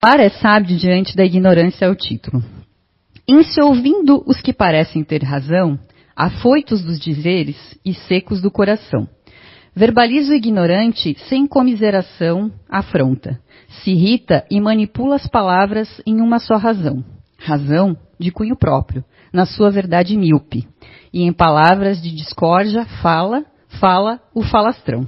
Para 0.00 0.22
é 0.22 0.30
sábio 0.30 0.78
diante 0.78 1.14
da 1.14 1.26
ignorância 1.26 1.84
é 1.84 1.90
o 1.90 1.94
título. 1.94 2.42
Em 3.28 3.42
se 3.42 3.60
ouvindo 3.62 4.24
os 4.26 4.40
que 4.40 4.50
parecem 4.50 5.04
ter 5.04 5.22
razão, 5.22 5.78
afoitos 6.16 6.82
dos 6.82 6.98
dizeres 6.98 7.78
e 7.84 7.92
secos 7.92 8.40
do 8.40 8.50
coração. 8.50 9.06
Verbaliza 9.76 10.32
o 10.32 10.34
ignorante 10.34 11.14
sem 11.28 11.46
comiseração, 11.46 12.50
afronta. 12.66 13.38
Se 13.68 13.90
irrita 13.90 14.42
e 14.50 14.58
manipula 14.58 15.16
as 15.16 15.26
palavras 15.28 16.00
em 16.06 16.22
uma 16.22 16.38
só 16.38 16.56
razão. 16.56 17.04
Razão 17.38 17.94
de 18.18 18.30
cunho 18.30 18.56
próprio, 18.56 19.04
na 19.30 19.44
sua 19.44 19.70
verdade 19.70 20.16
míope. 20.16 20.66
E 21.12 21.24
em 21.24 21.32
palavras 21.32 22.00
de 22.00 22.10
discórdia, 22.10 22.86
fala, 23.02 23.44
fala 23.78 24.18
o 24.34 24.42
falastrão. 24.42 25.06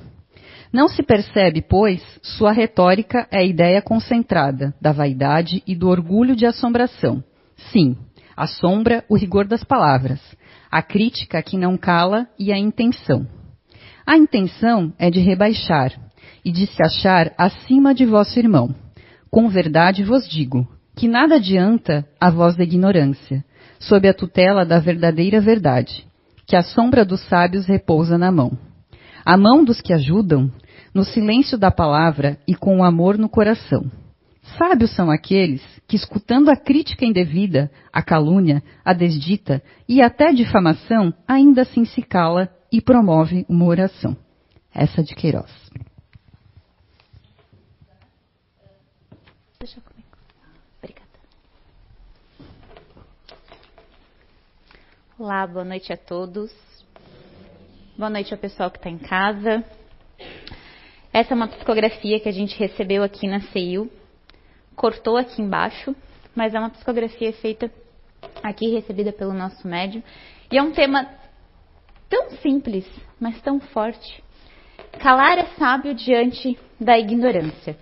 Não 0.72 0.88
se 0.88 1.02
percebe, 1.02 1.60
pois, 1.60 2.02
sua 2.22 2.50
retórica 2.50 3.28
é 3.30 3.40
a 3.40 3.44
ideia 3.44 3.82
concentrada 3.82 4.74
da 4.80 4.90
vaidade 4.90 5.62
e 5.66 5.74
do 5.74 5.88
orgulho 5.88 6.34
de 6.34 6.46
assombração. 6.46 7.22
Sim, 7.70 7.96
assombra 8.34 9.04
o 9.08 9.16
rigor 9.16 9.46
das 9.46 9.62
palavras, 9.62 10.20
a 10.70 10.80
crítica 10.80 11.42
que 11.42 11.58
não 11.58 11.76
cala 11.76 12.26
e 12.38 12.50
a 12.50 12.58
intenção. 12.58 13.26
A 14.06 14.16
intenção 14.16 14.92
é 14.98 15.10
de 15.10 15.20
rebaixar 15.20 15.92
e 16.42 16.50
de 16.50 16.66
se 16.66 16.82
achar 16.82 17.32
acima 17.36 17.94
de 17.94 18.06
vosso 18.06 18.38
irmão. 18.38 18.74
Com 19.30 19.48
verdade 19.48 20.02
vos 20.02 20.26
digo 20.28 20.66
que 20.96 21.06
nada 21.06 21.36
adianta 21.36 22.06
a 22.20 22.30
voz 22.30 22.56
da 22.56 22.64
ignorância, 22.64 23.44
sob 23.78 24.08
a 24.08 24.14
tutela 24.14 24.64
da 24.64 24.78
verdadeira 24.78 25.40
verdade, 25.40 26.06
que 26.46 26.56
a 26.56 26.62
sombra 26.62 27.04
dos 27.04 27.20
sábios 27.28 27.66
repousa 27.66 28.16
na 28.16 28.30
mão. 28.30 28.56
A 29.24 29.36
mão 29.36 29.64
dos 29.64 29.80
que 29.80 29.92
ajudam 29.92 30.50
no 30.94 31.04
silêncio 31.04 31.56
da 31.56 31.70
palavra 31.70 32.38
e 32.46 32.54
com 32.54 32.78
o 32.78 32.84
amor 32.84 33.16
no 33.16 33.28
coração. 33.28 33.90
Sábios 34.58 34.94
são 34.94 35.10
aqueles 35.10 35.62
que, 35.86 35.96
escutando 35.96 36.50
a 36.50 36.56
crítica 36.56 37.04
indevida, 37.04 37.70
a 37.92 38.02
calúnia, 38.02 38.62
a 38.84 38.92
desdita 38.92 39.62
e 39.88 40.02
até 40.02 40.32
difamação, 40.32 41.14
ainda 41.26 41.62
assim 41.62 41.84
se 41.84 42.02
cala 42.02 42.50
e 42.70 42.80
promove 42.80 43.46
uma 43.48 43.64
oração. 43.64 44.16
Essa 44.74 45.02
de 45.02 45.14
Queiroz. 45.14 45.50
Deixa 49.60 49.80
comigo. 49.80 50.08
Obrigada. 50.78 51.08
Olá, 55.18 55.46
boa 55.46 55.64
noite 55.64 55.92
a 55.92 55.96
todos. 55.96 56.52
Boa 57.96 58.10
noite 58.10 58.32
ao 58.34 58.40
pessoal 58.40 58.70
que 58.70 58.78
está 58.78 58.90
em 58.90 58.98
casa. 58.98 59.64
Essa 61.12 61.34
é 61.34 61.36
uma 61.36 61.48
psicografia 61.48 62.18
que 62.18 62.28
a 62.28 62.32
gente 62.32 62.58
recebeu 62.58 63.02
aqui 63.02 63.26
na 63.26 63.40
CEIU. 63.40 63.90
Cortou 64.74 65.18
aqui 65.18 65.42
embaixo, 65.42 65.94
mas 66.34 66.54
é 66.54 66.58
uma 66.58 66.70
psicografia 66.70 67.30
feita 67.34 67.70
aqui, 68.42 68.70
recebida 68.70 69.12
pelo 69.12 69.34
nosso 69.34 69.68
médium. 69.68 70.02
E 70.50 70.56
é 70.56 70.62
um 70.62 70.72
tema 70.72 71.06
tão 72.08 72.30
simples, 72.38 72.88
mas 73.20 73.38
tão 73.42 73.60
forte. 73.60 74.24
Calar 75.00 75.36
é 75.36 75.44
sábio 75.58 75.92
diante 75.94 76.58
da 76.80 76.98
ignorância. 76.98 77.76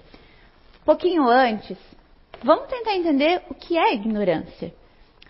Pouquinho 0.85 1.29
antes, 1.29 1.79
vamos 2.43 2.67
tentar 2.67 2.97
entender 2.97 3.43
o 3.49 3.55
que 3.55 3.79
é 3.79 3.95
ignorância. 3.95 4.75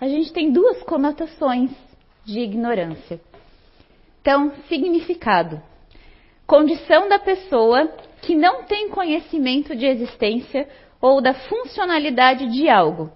A 0.00 0.08
gente 0.08 0.32
tem 0.32 0.50
duas 0.50 0.82
conotações 0.84 1.70
de 2.24 2.40
ignorância. 2.40 3.20
Então, 4.22 4.52
significado 4.68 5.62
condição 6.50 7.08
da 7.08 7.20
pessoa 7.20 7.86
que 8.22 8.34
não 8.34 8.64
tem 8.64 8.88
conhecimento 8.88 9.76
de 9.76 9.86
existência 9.86 10.68
ou 11.00 11.22
da 11.22 11.32
funcionalidade 11.32 12.48
de 12.48 12.68
algo. 12.68 13.08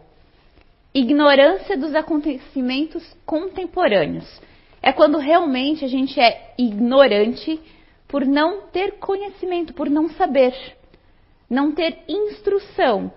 Ignorância 0.95 1.77
dos 1.77 1.97
acontecimentos 1.97 3.03
contemporâneos. 3.27 4.41
É 4.81 4.93
quando 4.93 5.19
realmente 5.19 5.85
a 5.85 5.89
gente 5.89 6.21
é 6.21 6.55
ignorante 6.57 7.61
por 8.07 8.25
não 8.25 8.69
ter 8.69 9.01
conhecimento, 9.01 9.75
por 9.75 9.91
não 9.91 10.09
saber, 10.11 10.55
não 11.51 11.73
ter 11.73 12.05
instrução, 12.07 13.13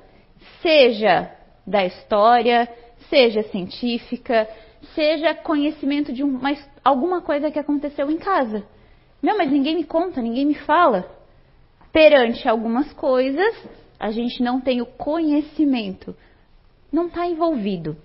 seja 0.63 1.31
da 1.65 1.85
história, 1.85 2.67
seja 3.07 3.43
científica, 3.43 4.49
seja 4.95 5.35
conhecimento 5.35 6.11
de 6.11 6.23
uma, 6.23 6.57
alguma 6.83 7.21
coisa 7.21 7.51
que 7.51 7.59
aconteceu 7.59 8.09
em 8.09 8.17
casa. 8.17 8.65
Não, 9.21 9.37
mas 9.37 9.51
ninguém 9.51 9.75
me 9.75 9.83
conta, 9.83 10.21
ninguém 10.21 10.45
me 10.45 10.55
fala. 10.55 11.09
Perante 11.91 12.47
algumas 12.47 12.91
coisas, 12.93 13.55
a 13.99 14.11
gente 14.11 14.43
não 14.43 14.61
tem 14.61 14.81
o 14.81 14.85
conhecimento, 14.85 16.15
não 16.91 17.07
está 17.07 17.25
envolvido. 17.25 17.97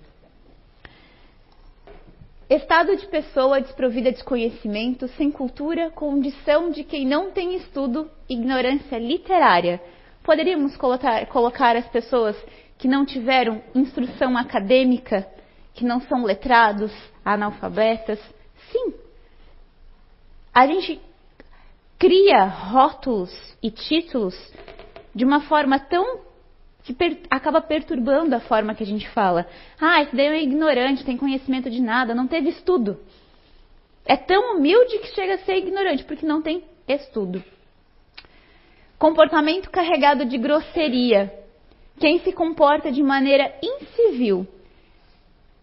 Estado 2.49 2.95
de 2.95 3.07
pessoa 3.07 3.61
desprovida 3.61 4.11
de 4.11 4.23
conhecimento, 4.23 5.07
sem 5.09 5.31
cultura, 5.31 5.89
condição 5.91 6.69
de 6.69 6.83
quem 6.83 7.05
não 7.05 7.31
tem 7.31 7.55
estudo, 7.55 8.09
ignorância 8.27 8.97
literária. 8.97 9.81
Poderíamos 10.23 10.75
colocar, 10.77 11.25
colocar 11.27 11.75
as 11.75 11.87
pessoas 11.87 12.35
que 12.77 12.87
não 12.87 13.05
tiveram 13.05 13.61
instrução 13.73 14.37
acadêmica, 14.37 15.27
que 15.73 15.85
não 15.85 16.01
são 16.01 16.23
letrados, 16.23 16.91
analfabetas? 17.23 18.19
Sim, 18.71 18.93
a 20.53 20.67
gente 20.67 21.01
cria 21.97 22.45
rótulos 22.45 23.31
e 23.61 23.71
títulos 23.71 24.35
de 25.15 25.25
uma 25.25 25.41
forma 25.41 25.79
tão 25.79 26.21
que 26.83 26.93
per, 26.93 27.21
acaba 27.29 27.61
perturbando 27.61 28.35
a 28.35 28.41
forma 28.41 28.75
que 28.75 28.83
a 28.83 28.85
gente 28.85 29.09
fala. 29.09 29.47
Ah, 29.79 30.01
esse 30.01 30.15
daí 30.15 30.27
é 30.27 30.43
ignorante, 30.43 31.05
tem 31.05 31.17
conhecimento 31.17 31.69
de 31.69 31.81
nada, 31.81 32.13
não 32.13 32.27
teve 32.27 32.49
estudo. 32.49 32.99
É 34.05 34.17
tão 34.17 34.57
humilde 34.57 34.99
que 34.99 35.15
chega 35.15 35.35
a 35.35 35.37
ser 35.39 35.57
ignorante, 35.57 36.03
porque 36.03 36.25
não 36.25 36.41
tem 36.41 36.63
estudo. 36.87 37.41
Comportamento 38.99 39.71
carregado 39.71 40.25
de 40.25 40.37
grosseria. 40.37 41.33
Quem 41.99 42.19
se 42.19 42.33
comporta 42.33 42.91
de 42.91 43.01
maneira 43.01 43.53
incivil. 43.63 44.45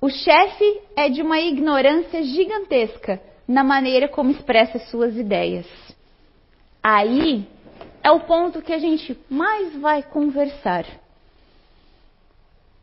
O 0.00 0.08
chefe 0.08 0.80
é 0.96 1.10
de 1.10 1.20
uma 1.20 1.38
ignorância 1.38 2.22
gigantesca 2.22 3.20
na 3.50 3.64
maneira 3.64 4.06
como 4.06 4.30
expressa 4.30 4.78
suas 4.78 5.16
ideias. 5.16 5.66
Aí 6.80 7.44
é 8.00 8.08
o 8.08 8.20
ponto 8.20 8.62
que 8.62 8.72
a 8.72 8.78
gente 8.78 9.18
mais 9.28 9.76
vai 9.80 10.04
conversar. 10.04 10.86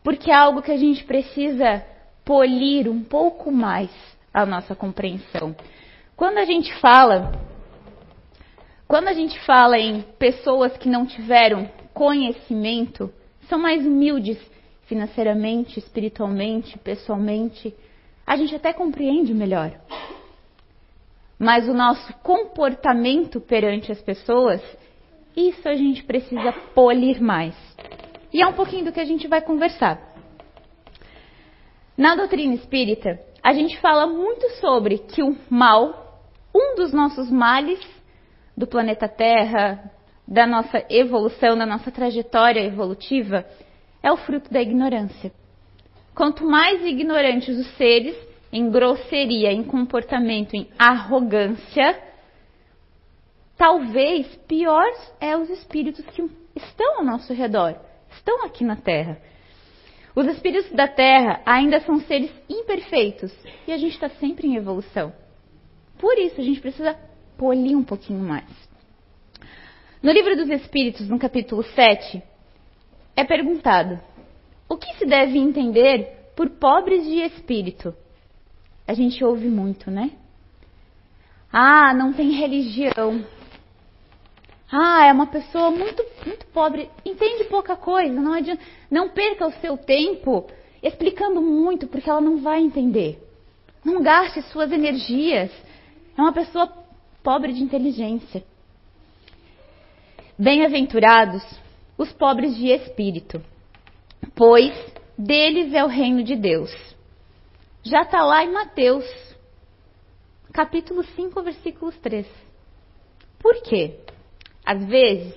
Porque 0.04 0.30
é 0.30 0.36
algo 0.36 0.62
que 0.62 0.72
a 0.72 0.78
gente 0.78 1.06
precisa 1.06 1.86
polir 2.26 2.90
um 2.90 3.02
pouco 3.02 3.50
mais 3.50 3.90
a 4.34 4.46
nossa 4.46 4.76
compreensão. 4.76 5.56
Quando 6.18 6.38
a 6.38 6.44
gente 6.44 6.74
fala, 6.82 7.32
quando 8.90 9.08
a 9.08 9.14
gente 9.14 9.40
fala 9.46 9.80
em 9.80 10.02
pessoas 10.20 10.76
que 10.76 10.90
não 10.90 11.06
tiveram 11.06 11.72
conhecimento, 11.94 13.10
são 13.48 13.58
mais 13.58 13.86
humildes 13.86 14.38
financeiramente, 14.86 15.80
espiritualmente, 15.80 16.78
pessoalmente, 16.78 17.74
a 18.26 18.36
gente 18.36 18.54
até 18.54 18.74
compreende 18.74 19.34
melhor 19.34 19.72
mas 21.40 21.68
o 21.68 21.74
nosso 21.74 22.14
comportamento 22.24 23.40
perante 23.40 23.92
as 23.92 24.02
pessoas, 24.02 24.62
isso 25.36 25.68
a 25.70 25.76
gente 25.76 26.04
precisa 26.04 26.52
polir 26.74 27.22
mais. 27.22 27.56
E 28.34 28.42
é 28.42 28.48
um 28.48 28.54
pouquinho 28.54 28.86
do 28.86 28.92
que 28.92 29.00
a 29.00 29.06
gente 29.06 29.28
vai 29.28 29.42
conversar. 29.42 30.02
Na 31.96 32.16
doutrina 32.16 32.56
espírita, 32.56 33.20
a 33.44 33.54
gente 33.54 33.80
fala 33.80 34.08
muito 34.08 34.50
sobre 34.60 34.98
que 34.98 35.22
o 35.24 35.38
mal, 35.50 36.22
um 36.54 36.76
dos 36.76 36.92
nossos 36.92 37.32
males 37.32 37.80
do 38.56 38.68
planeta 38.68 39.08
Terra, 39.08 39.92
da 40.28 40.46
nossa 40.46 40.84
evolução, 40.90 41.58
da 41.58 41.66
nossa 41.66 41.90
trajetória 41.92 42.60
evolutiva, 42.60 43.46
é 44.04 44.12
o 44.12 44.18
fruto 44.18 44.52
da 44.52 44.62
ignorância. 44.62 45.32
Quanto 46.14 46.44
mais 46.44 46.84
ignorantes 46.84 47.58
os 47.58 47.68
seres, 47.78 48.18
em 48.58 48.72
grosseria, 48.72 49.52
em 49.52 49.64
comportamento, 49.64 50.56
em 50.56 50.68
arrogância, 50.80 52.02
talvez 53.56 54.26
pior 54.48 54.84
é 55.22 55.38
os 55.38 55.48
espíritos 55.52 56.04
que 56.08 56.28
estão 56.56 56.98
ao 56.98 57.06
nosso 57.06 57.32
redor, 57.34 57.80
estão 58.10 58.44
aqui 58.44 58.64
na 58.64 58.76
Terra. 58.76 59.22
Os 60.16 60.26
espíritos 60.26 60.72
da 60.72 60.88
Terra 60.88 61.40
ainda 61.46 61.80
são 61.82 62.00
seres 62.00 62.32
imperfeitos 62.50 63.32
e 63.68 63.72
a 63.72 63.78
gente 63.78 63.94
está 63.94 64.10
sempre 64.10 64.48
em 64.48 64.56
evolução. 64.56 65.14
Por 66.00 66.18
isso 66.18 66.42
a 66.42 66.44
gente 66.44 66.60
precisa 66.60 66.98
polir 67.38 67.78
um 67.78 67.84
pouquinho 67.84 68.22
mais. 68.22 68.50
No 70.02 70.12
livro 70.12 70.36
dos 70.36 70.50
Espíritos, 70.50 71.08
no 71.08 71.20
capítulo 71.20 71.62
7, 71.62 72.24
é 73.16 73.24
perguntado: 73.24 74.00
o 74.68 74.78
que 74.78 74.98
se 74.98 75.06
deve 75.06 75.38
entender 75.38 76.32
por 76.36 76.50
pobres 76.50 77.06
de 77.06 77.22
espírito? 77.22 77.94
A 78.88 78.94
gente 78.94 79.24
ouve 79.24 79.48
muito, 79.48 79.92
né? 79.92 80.12
Ah, 81.52 81.94
não 81.94 82.14
tem 82.14 82.32
religião. 82.32 83.26
Ah, 84.72 85.06
é 85.06 85.14
uma 85.14 85.28
pessoa 85.28 85.70
muito, 85.72 86.04
muito 86.26 86.46
pobre, 86.48 86.90
entende 87.06 87.46
pouca 87.46 87.76
coisa, 87.76 88.20
não 88.20 88.34
adianta, 88.34 88.62
não 88.92 89.10
perca 89.10 89.48
o 89.48 89.54
seu 89.62 89.78
tempo 89.78 90.48
explicando 90.82 91.42
muito, 91.42 91.88
porque 91.88 92.10
ela 92.10 92.22
não 92.22 92.38
vai 92.38 92.62
entender. 92.62 93.22
Não 93.84 94.02
gaste 94.02 94.42
suas 94.44 94.72
energias. 94.72 95.52
É 96.18 96.22
uma 96.22 96.34
pessoa 96.34 96.72
pobre 97.24 97.54
de 97.54 97.64
inteligência. 97.64 98.44
Bem-aventurados 100.38 101.44
os 101.98 102.12
pobres 102.14 102.56
de 102.56 102.68
espírito, 102.68 103.42
pois 104.36 104.74
deles 105.18 105.74
é 105.74 105.84
o 105.84 105.88
reino 105.88 106.24
de 106.24 106.36
Deus. 106.36 106.72
Já 107.90 108.02
está 108.02 108.22
lá 108.22 108.44
em 108.44 108.52
Mateus, 108.52 109.06
capítulo 110.52 111.06
5, 111.06 111.42
versículos 111.42 111.98
3. 112.00 112.28
Por 113.40 113.64
quê? 113.64 114.00
Às 114.66 114.84
vezes, 114.84 115.34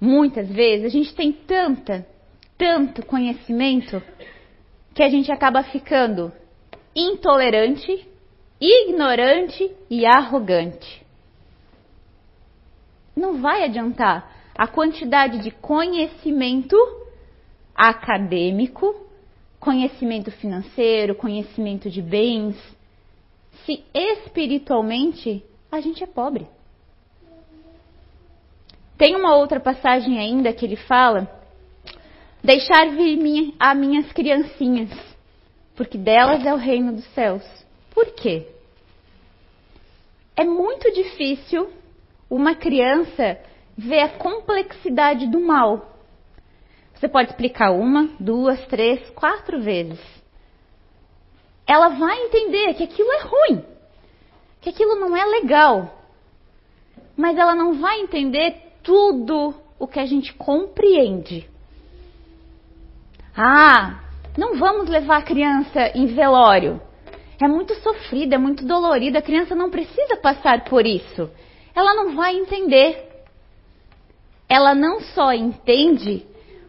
muitas 0.00 0.48
vezes, 0.48 0.86
a 0.86 0.88
gente 0.88 1.12
tem 1.16 1.32
tanta, 1.32 2.06
tanto 2.56 3.04
conhecimento 3.04 4.00
que 4.94 5.02
a 5.02 5.08
gente 5.08 5.32
acaba 5.32 5.64
ficando 5.64 6.32
intolerante, 6.94 8.08
ignorante 8.60 9.74
e 9.90 10.06
arrogante. 10.06 11.04
Não 13.16 13.42
vai 13.42 13.64
adiantar 13.64 14.52
a 14.56 14.68
quantidade 14.68 15.40
de 15.40 15.50
conhecimento 15.50 16.76
acadêmico, 17.74 19.07
conhecimento 19.60 20.30
financeiro, 20.30 21.14
conhecimento 21.14 21.90
de 21.90 22.00
bens, 22.00 22.56
se 23.64 23.84
espiritualmente 23.92 25.44
a 25.70 25.80
gente 25.80 26.02
é 26.02 26.06
pobre. 26.06 26.46
Tem 28.96 29.14
uma 29.14 29.36
outra 29.36 29.60
passagem 29.60 30.18
ainda 30.18 30.52
que 30.52 30.64
ele 30.64 30.76
fala: 30.76 31.30
deixar 32.42 32.90
vir 32.90 33.16
minha, 33.16 33.52
a 33.58 33.74
minhas 33.74 34.10
criancinhas, 34.12 34.90
porque 35.76 35.96
delas 35.96 36.44
é 36.44 36.52
o 36.52 36.56
reino 36.56 36.92
dos 36.92 37.06
céus. 37.14 37.44
Por 37.90 38.06
quê? 38.14 38.46
É 40.36 40.44
muito 40.44 40.92
difícil 40.92 41.68
uma 42.30 42.54
criança 42.54 43.38
ver 43.76 44.00
a 44.00 44.08
complexidade 44.08 45.26
do 45.26 45.40
mal. 45.40 45.97
Você 46.98 47.06
pode 47.08 47.30
explicar 47.30 47.70
uma, 47.70 48.08
duas, 48.18 48.60
três, 48.66 49.08
quatro 49.10 49.60
vezes. 49.60 50.00
Ela 51.64 51.90
vai 51.90 52.18
entender 52.24 52.74
que 52.74 52.82
aquilo 52.82 53.12
é 53.12 53.20
ruim, 53.22 53.64
que 54.60 54.70
aquilo 54.70 54.96
não 54.96 55.16
é 55.16 55.24
legal. 55.24 55.94
Mas 57.16 57.38
ela 57.38 57.54
não 57.54 57.74
vai 57.74 58.00
entender 58.00 58.56
tudo 58.82 59.54
o 59.78 59.86
que 59.86 60.00
a 60.00 60.06
gente 60.06 60.34
compreende. 60.34 61.48
Ah, 63.36 64.00
não 64.36 64.56
vamos 64.56 64.88
levar 64.88 65.18
a 65.18 65.22
criança 65.22 65.92
em 65.94 66.06
velório. 66.06 66.80
É 67.40 67.46
muito 67.46 67.74
sofrida, 67.76 68.34
é 68.34 68.38
muito 68.38 68.66
dolorida, 68.66 69.20
a 69.20 69.22
criança 69.22 69.54
não 69.54 69.70
precisa 69.70 70.16
passar 70.16 70.64
por 70.64 70.84
isso. 70.84 71.30
Ela 71.76 71.94
não 71.94 72.16
vai 72.16 72.34
entender. 72.34 73.06
Ela 74.48 74.74
não 74.74 75.00
só 75.00 75.32
entende, 75.32 76.26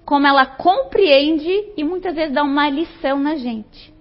como 0.10 0.26
ela 0.26 0.44
compreende 0.44 1.72
e 1.78 1.84
muitas 1.84 2.16
vezes 2.16 2.34
dá 2.34 2.42
uma 2.42 2.68
lição 2.68 3.20
na 3.20 3.36
gente. 3.36 3.94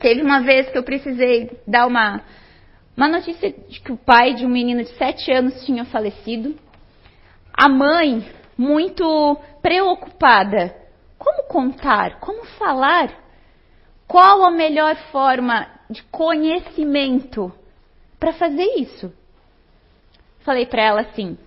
Teve 0.00 0.22
uma 0.22 0.40
vez 0.40 0.68
que 0.70 0.76
eu 0.76 0.82
precisei 0.82 1.56
dar 1.64 1.86
uma 1.86 2.20
uma 2.96 3.06
notícia 3.06 3.52
de 3.52 3.78
que 3.80 3.92
o 3.92 3.96
pai 3.96 4.34
de 4.34 4.44
um 4.44 4.48
menino 4.48 4.82
de 4.82 4.88
7 4.96 5.30
anos 5.30 5.64
tinha 5.64 5.84
falecido. 5.84 6.56
A 7.52 7.68
mãe, 7.68 8.28
muito 8.58 9.38
preocupada. 9.62 10.74
Como 11.16 11.44
contar? 11.44 12.18
Como 12.18 12.44
falar? 12.58 13.08
Qual 14.08 14.42
a 14.42 14.50
melhor 14.50 14.96
forma 15.12 15.68
de 15.88 16.02
conhecimento 16.02 17.52
para 18.18 18.32
fazer 18.32 18.66
isso? 18.80 19.12
Falei 20.40 20.66
para 20.66 20.82
ela 20.82 21.00
assim: 21.02 21.38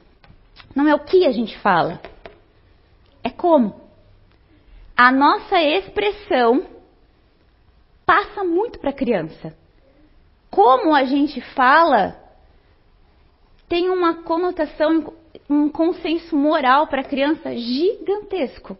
não 0.77 0.87
é 0.87 0.93
o 0.93 0.99
que 0.99 1.25
a 1.25 1.31
gente 1.31 1.57
fala, 1.57 1.99
é 3.23 3.29
como. 3.29 3.81
A 4.95 5.11
nossa 5.11 5.61
expressão 5.61 6.65
passa 8.05 8.43
muito 8.43 8.79
para 8.79 8.91
a 8.91 8.93
criança 8.93 9.55
como 10.49 10.93
a 10.93 11.03
gente 11.03 11.41
fala 11.53 12.15
tem 13.67 13.89
uma 13.89 14.23
conotação, 14.23 15.13
um 15.49 15.69
consenso 15.69 16.35
moral 16.35 16.87
para 16.87 17.01
a 17.01 17.03
criança 17.03 17.55
gigantesco. 17.55 18.77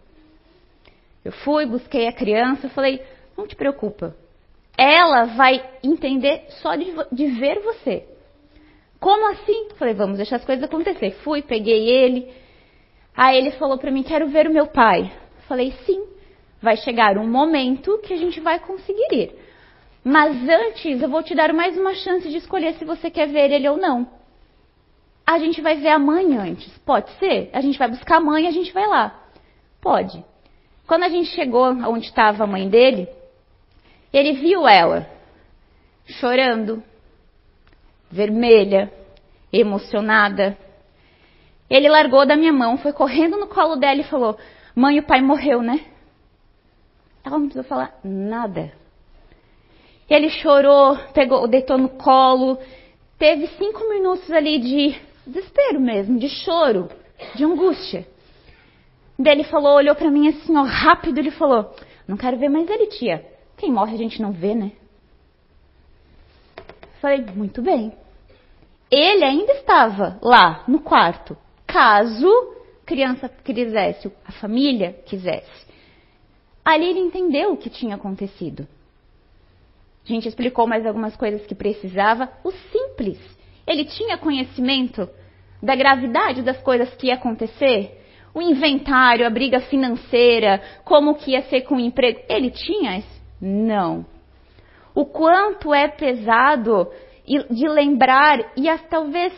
Eu 1.25 1.31
fui, 1.31 1.65
busquei 1.65 2.07
a 2.07 2.13
criança, 2.13 2.69
falei: 2.69 3.01
não 3.37 3.45
te 3.45 3.55
preocupa, 3.55 4.15
ela 4.77 5.25
vai 5.25 5.63
entender 5.83 6.45
só 6.61 6.75
de, 6.75 6.93
de 7.11 7.27
ver 7.27 7.59
você. 7.59 8.07
Como 8.99 9.31
assim? 9.31 9.69
Falei: 9.77 9.93
vamos 9.93 10.17
deixar 10.17 10.37
as 10.37 10.45
coisas 10.45 10.63
acontecer. 10.63 11.11
Fui, 11.23 11.41
peguei 11.41 11.89
ele. 11.89 12.31
Aí 13.15 13.37
ele 13.37 13.51
falou 13.51 13.77
para 13.77 13.91
mim: 13.91 14.03
quero 14.03 14.27
ver 14.27 14.47
o 14.47 14.53
meu 14.53 14.67
pai. 14.67 15.11
Falei: 15.47 15.73
sim, 15.85 16.05
vai 16.61 16.77
chegar 16.77 17.17
um 17.17 17.27
momento 17.27 17.99
que 17.99 18.13
a 18.13 18.17
gente 18.17 18.39
vai 18.39 18.59
conseguir 18.59 19.13
ir. 19.13 19.35
Mas 20.03 20.37
antes, 20.47 21.01
eu 21.01 21.09
vou 21.09 21.21
te 21.21 21.35
dar 21.35 21.53
mais 21.53 21.77
uma 21.77 21.93
chance 21.93 22.29
de 22.29 22.37
escolher 22.37 22.73
se 22.75 22.85
você 22.85 23.09
quer 23.09 23.27
ver 23.27 23.51
ele 23.51 23.67
ou 23.67 23.77
não. 23.77 24.07
A 25.25 25.37
gente 25.39 25.59
vai 25.61 25.75
ver 25.75 25.89
a 25.89 25.99
mãe 25.99 26.37
antes. 26.37 26.75
Pode 26.79 27.11
ser? 27.19 27.49
A 27.51 27.59
gente 27.59 27.77
vai 27.77 27.89
buscar 27.89 28.17
a 28.17 28.21
mãe 28.21 28.45
e 28.45 28.47
a 28.47 28.51
gente 28.51 28.71
vai 28.71 28.87
lá. 28.87 29.19
Pode. 29.81 30.23
Quando 30.87 31.03
a 31.03 31.09
gente 31.09 31.29
chegou 31.31 31.65
onde 31.65 32.05
estava 32.05 32.45
a 32.45 32.47
mãe 32.47 32.69
dele, 32.69 33.09
ele 34.13 34.33
viu 34.33 34.65
ela 34.65 35.05
chorando, 36.05 36.81
vermelha, 38.09 38.91
emocionada. 39.51 40.57
Ele 41.69 41.89
largou 41.89 42.25
da 42.25 42.35
minha 42.35 42.53
mão, 42.53 42.77
foi 42.77 42.93
correndo 42.93 43.37
no 43.37 43.47
colo 43.47 43.75
dela 43.75 44.01
e 44.01 44.05
falou: 44.05 44.37
Mãe, 44.75 44.99
o 44.99 45.03
pai 45.03 45.21
morreu, 45.21 45.61
né? 45.61 45.85
Ela 47.23 47.37
não 47.37 47.47
precisou 47.47 47.67
falar 47.67 47.99
nada. 48.03 48.71
Ele 50.09 50.29
chorou, 50.29 50.97
pegou, 51.13 51.47
deitou 51.47 51.77
no 51.77 51.89
colo. 51.89 52.57
Teve 53.17 53.47
cinco 53.57 53.89
minutos 53.89 54.31
ali 54.31 54.59
de 54.59 54.95
desespero 55.25 55.81
mesmo, 55.81 56.17
de 56.17 56.29
choro, 56.29 56.87
de 57.35 57.43
angústia. 57.43 58.07
Daí 59.19 59.33
ele 59.33 59.43
falou, 59.43 59.75
olhou 59.75 59.95
para 59.95 60.11
mim 60.11 60.29
assim, 60.29 60.55
ó, 60.55 60.63
rápido, 60.63 61.17
ele 61.17 61.31
falou: 61.31 61.75
Não 62.07 62.15
quero 62.15 62.37
ver 62.37 62.49
mais 62.49 62.69
ele, 62.69 62.87
tia. 62.87 63.25
Quem 63.57 63.71
morre 63.71 63.95
a 63.95 63.97
gente 63.97 64.21
não 64.21 64.31
vê, 64.31 64.53
né? 64.53 64.71
Falei, 67.01 67.25
muito 67.35 67.61
bem. 67.61 67.91
Ele 68.89 69.23
ainda 69.23 69.53
estava 69.53 70.17
lá 70.21 70.63
no 70.67 70.79
quarto, 70.79 71.37
caso 71.65 72.55
criança 72.85 73.29
quisesse, 73.29 74.09
a 74.25 74.31
família 74.31 74.93
quisesse. 75.05 75.67
Ali 76.63 76.85
ele 76.85 76.99
entendeu 76.99 77.51
o 77.51 77.57
que 77.57 77.69
tinha 77.69 77.95
acontecido. 77.95 78.67
A 80.05 80.07
gente 80.07 80.27
explicou 80.27 80.65
mais 80.65 80.85
algumas 80.85 81.15
coisas 81.17 81.45
que 81.45 81.53
precisava. 81.53 82.29
O 82.43 82.51
simples. 82.51 83.19
Ele 83.65 83.83
tinha 83.83 84.17
conhecimento 84.17 85.09
da 85.61 85.75
gravidade 85.75 86.41
das 86.41 86.57
coisas 86.61 86.93
que 86.95 87.07
ia 87.07 87.15
acontecer. 87.15 88.01
O 88.33 88.41
inventário, 88.41 89.27
a 89.27 89.29
briga 89.29 89.59
financeira, 89.59 90.61
como 90.85 91.15
que 91.15 91.31
ia 91.31 91.41
ser 91.43 91.61
com 91.61 91.75
o 91.75 91.79
emprego. 91.79 92.21
Ele 92.29 92.51
tinha? 92.51 93.03
Não. 93.41 94.05
O 94.95 95.05
quanto 95.05 95.73
é 95.73 95.89
pesado 95.89 96.89
de 97.27 97.67
lembrar 97.67 98.53
e 98.55 98.69
as, 98.69 98.81
talvez 98.87 99.33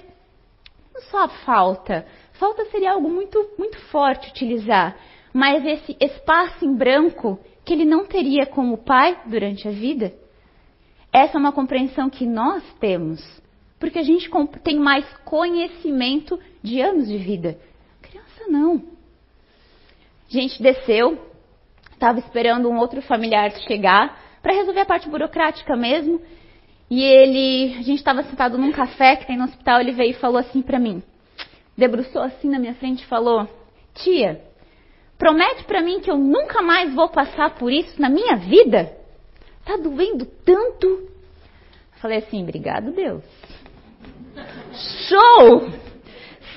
não 0.94 1.02
só 1.04 1.24
a 1.24 1.30
falta. 1.30 2.06
Falta 2.34 2.66
seria 2.66 2.92
algo 2.92 3.10
muito, 3.10 3.54
muito 3.58 3.80
forte 3.88 4.30
utilizar. 4.30 4.96
Mas 5.34 5.66
esse 5.66 5.98
espaço 6.00 6.64
em 6.64 6.76
branco 6.76 7.40
que 7.66 7.74
ele 7.74 7.86
não 7.86 8.06
teria 8.06 8.46
como 8.46 8.78
pai 8.78 9.20
durante 9.26 9.68
a 9.68 9.72
vida. 9.72 10.14
Essa 11.12 11.38
é 11.38 11.40
uma 11.40 11.52
compreensão 11.52 12.10
que 12.10 12.26
nós 12.26 12.64
temos, 12.80 13.20
porque 13.80 14.00
a 14.00 14.04
gente 14.04 14.30
tem 14.64 14.78
mais 14.78 15.06
conhecimento 15.26 16.40
de 16.62 16.82
anos 16.82 17.08
de 17.08 17.18
vida. 17.18 17.60
criança 18.02 18.46
não. 18.48 18.84
A 20.30 20.32
gente 20.32 20.62
desceu, 20.62 21.20
estava 21.92 22.20
esperando 22.20 22.70
um 22.70 22.78
outro 22.78 23.02
familiar 23.02 23.52
chegar 23.68 24.20
para 24.42 24.54
resolver 24.54 24.82
a 24.82 24.86
parte 24.86 25.10
burocrática 25.10 25.76
mesmo. 25.76 26.22
E 26.90 27.04
ele, 27.04 27.76
a 27.78 27.84
gente 27.84 28.00
estava 28.00 28.24
sentado 28.24 28.58
num 28.58 28.72
café 28.72 29.16
que 29.16 29.28
tem 29.28 29.38
no 29.38 29.44
hospital, 29.44 29.80
ele 29.80 29.92
veio 29.92 30.12
e 30.12 30.14
falou 30.14 30.38
assim 30.38 30.62
para 30.62 30.80
mim. 30.80 31.04
Debruçou 31.78 32.22
assim 32.22 32.50
na 32.50 32.60
minha 32.60 32.74
frente 32.74 33.04
e 33.04 33.08
falou: 33.08 33.48
"Tia, 33.94 34.42
promete 35.18 35.64
para 35.66 35.82
mim 35.82 36.00
que 36.00 36.10
eu 36.10 36.18
nunca 36.18 36.62
mais 36.62 36.94
vou 36.94 37.10
passar 37.10 37.56
por 37.56 37.72
isso 37.72 38.02
na 38.02 38.10
minha 38.10 38.36
vida?" 38.38 38.98
Tá 39.66 39.78
doendo 39.78 40.26
tanto? 40.26 41.08
Falei 42.02 42.20
assim, 42.20 42.42
obrigado 42.42 42.92
Deus. 42.92 43.24
Show! 45.08 45.70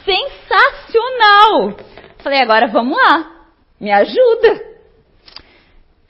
Sensacional! 0.05 1.77
Falei, 2.19 2.41
agora 2.41 2.69
vamos 2.69 2.97
lá, 2.97 3.49
me 3.79 3.91
ajuda. 3.91 4.73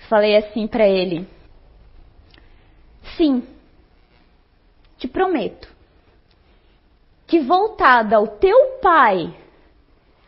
Falei 0.08 0.36
assim 0.36 0.66
para 0.66 0.86
ele: 0.86 1.26
Sim, 3.16 3.42
te 5.02 5.08
prometo 5.08 5.68
que 7.26 7.40
voltada 7.40 8.16
ao 8.16 8.26
teu 8.26 8.78
pai, 8.82 9.34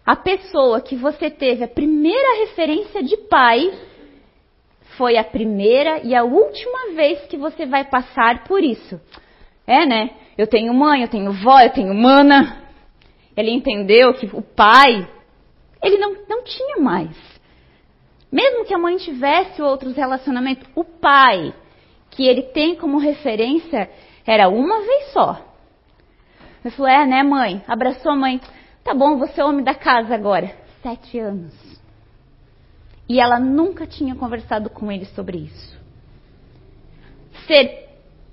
a 0.05 0.17
pessoa 0.17 0.81
que 0.81 0.97
você 0.97 1.31
teve 1.31 1.63
a 1.63 1.69
primeira 1.69 2.41
referência 2.41 3.03
de 3.03 3.17
pai, 3.29 3.73
foi 4.97 5.17
a 5.17 5.23
primeira 5.23 6.01
e 6.03 6.15
a 6.15 6.25
última 6.25 6.95
vez 6.95 7.21
que 7.27 7.37
você 7.37 7.67
vai 7.67 7.85
passar 7.85 8.45
por 8.45 8.63
isso. 8.63 9.01
É, 9.67 9.85
né? 9.85 10.11
Eu 10.37 10.47
tenho 10.47 10.73
mãe, 10.73 11.03
eu 11.03 11.09
tenho 11.09 11.33
vó, 11.33 11.61
eu 11.61 11.71
tenho 11.71 11.95
mana. 11.95 12.65
Ele 13.37 13.51
entendeu 13.51 14.15
que 14.15 14.27
o 14.27 14.43
pai, 14.43 15.07
ele 15.83 15.99
não, 15.99 16.17
não 16.29 16.43
tinha 16.43 16.79
mais. 16.79 17.15
Mesmo 18.33 18.65
que 18.65 18.75
a 18.75 18.79
mãe 18.79 18.97
tivesse 18.97 19.61
outros 19.61 19.95
relacionamentos, 19.95 20.67
o 20.75 20.85
pai, 20.85 21.53
que 22.11 22.27
ele 22.27 22.43
tem 22.43 22.77
como 22.77 22.99
referência, 22.99 23.91
era 24.27 24.49
uma 24.49 24.81
vez 24.81 25.13
só. 25.13 25.41
Ele 26.65 26.75
falou: 26.75 26.91
É, 26.91 27.07
né, 27.07 27.23
mãe? 27.23 27.63
Abraçou 27.67 28.13
a 28.13 28.17
mãe. 28.17 28.41
Tá 28.83 28.95
bom, 28.95 29.19
você 29.19 29.41
é 29.41 29.45
homem 29.45 29.65
da 29.65 29.75
casa 29.75 30.15
agora. 30.15 30.55
Sete 30.83 31.19
anos. 31.19 31.55
E 33.09 33.21
ela 33.21 33.39
nunca 33.39 33.87
tinha 33.87 34.15
conversado 34.15 34.71
com 34.71 34.91
ele 34.91 35.05
sobre 35.07 35.39
isso. 35.39 35.79
Ser 37.47 37.89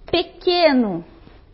pequeno 0.10 1.04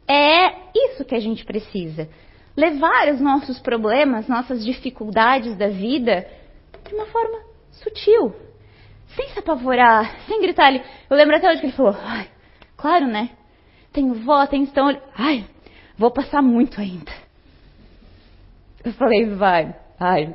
é 0.08 0.54
isso 0.76 1.04
que 1.04 1.16
a 1.16 1.20
gente 1.20 1.44
precisa. 1.44 2.08
Levar 2.56 3.12
os 3.14 3.20
nossos 3.20 3.60
problemas, 3.60 4.28
nossas 4.28 4.64
dificuldades 4.64 5.56
da 5.58 5.68
vida 5.68 6.28
de 6.88 6.96
uma 6.96 7.06
forma 7.08 7.40
sutil. 7.72 8.36
Sem 9.16 9.30
se 9.30 9.40
apavorar, 9.40 10.16
sem 10.28 10.42
gritar. 10.42 10.74
Eu 10.74 11.18
lembro 11.18 11.36
até 11.36 11.50
hoje 11.50 11.62
que 11.62 11.68
ele 11.68 11.76
falou, 11.76 11.96
ai, 12.00 12.28
claro, 12.76 13.08
né? 13.08 13.30
Tenho 13.98 14.14
vó, 14.14 14.46
tenho 14.46 14.62
então. 14.62 14.96
Ai, 15.16 15.44
vou 15.98 16.12
passar 16.12 16.40
muito 16.40 16.80
ainda. 16.80 17.12
Eu 18.86 18.94
falei, 18.94 19.26
vai, 19.26 19.74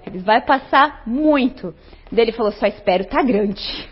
ele 0.04 0.18
vai 0.18 0.40
passar 0.40 1.04
muito. 1.06 1.72
Daí 2.10 2.24
ele 2.24 2.32
falou, 2.32 2.50
só 2.50 2.66
espero 2.66 3.04
tá 3.04 3.22
grande. 3.22 3.88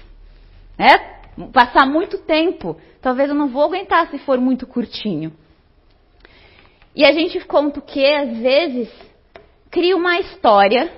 Né? 0.77 0.89
Passar 1.55 1.87
muito 1.87 2.19
tempo. 2.19 2.81
Talvez 3.01 3.29
eu 3.29 3.35
não 3.37 3.47
vou 3.47 3.63
aguentar 3.63 4.11
se 4.11 4.19
for 4.19 4.41
muito 4.41 4.67
curtinho. 4.67 5.33
E 6.93 7.05
a 7.05 7.13
gente 7.13 7.39
conta 7.45 7.79
o 7.79 7.83
que, 7.83 8.05
às 8.05 8.39
vezes, 8.39 8.91
cria 9.71 9.97
uma 9.97 10.19
história 10.19 10.93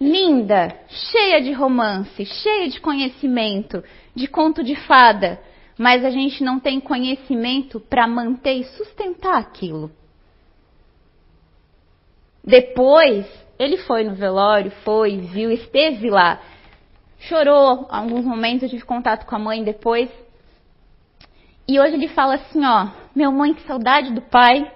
linda, 0.00 0.74
cheia 0.88 1.42
de 1.42 1.52
romance, 1.52 2.24
cheia 2.24 2.66
de 2.66 2.80
conhecimento, 2.80 3.84
de 4.14 4.26
conto 4.26 4.64
de 4.64 4.74
fada, 4.74 5.38
mas 5.78 6.04
a 6.04 6.10
gente 6.10 6.42
não 6.42 6.60
tem 6.60 6.80
conhecimento 6.80 7.80
para 7.80 8.06
manter 8.06 8.54
e 8.54 8.64
sustentar 8.64 9.38
aquilo. 9.38 9.90
Depois, 12.42 13.26
ele 13.58 13.78
foi 13.78 14.04
no 14.04 14.14
velório, 14.14 14.70
foi, 14.84 15.18
viu, 15.18 15.50
esteve 15.50 16.10
lá, 16.10 16.40
chorou 17.20 17.86
alguns 17.88 18.24
momentos, 18.24 18.70
tive 18.70 18.84
contato 18.84 19.26
com 19.26 19.34
a 19.34 19.38
mãe 19.38 19.64
depois. 19.64 20.10
E 21.66 21.80
hoje 21.80 21.94
ele 21.94 22.08
fala 22.08 22.34
assim, 22.34 22.64
ó, 22.64 22.88
meu 23.14 23.32
mãe, 23.32 23.54
que 23.54 23.66
saudade 23.66 24.12
do 24.12 24.20
pai. 24.20 24.70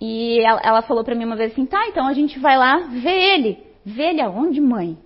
E 0.00 0.40
ela, 0.40 0.60
ela 0.62 0.82
falou 0.82 1.04
para 1.04 1.14
mim 1.14 1.24
uma 1.24 1.36
vez 1.36 1.52
assim, 1.52 1.66
tá, 1.66 1.86
então 1.88 2.06
a 2.06 2.14
gente 2.14 2.38
vai 2.38 2.56
lá 2.56 2.78
ver 2.88 3.34
ele. 3.34 3.66
Ver 3.84 4.10
ele 4.10 4.22
aonde, 4.22 4.60
mãe? 4.60 4.98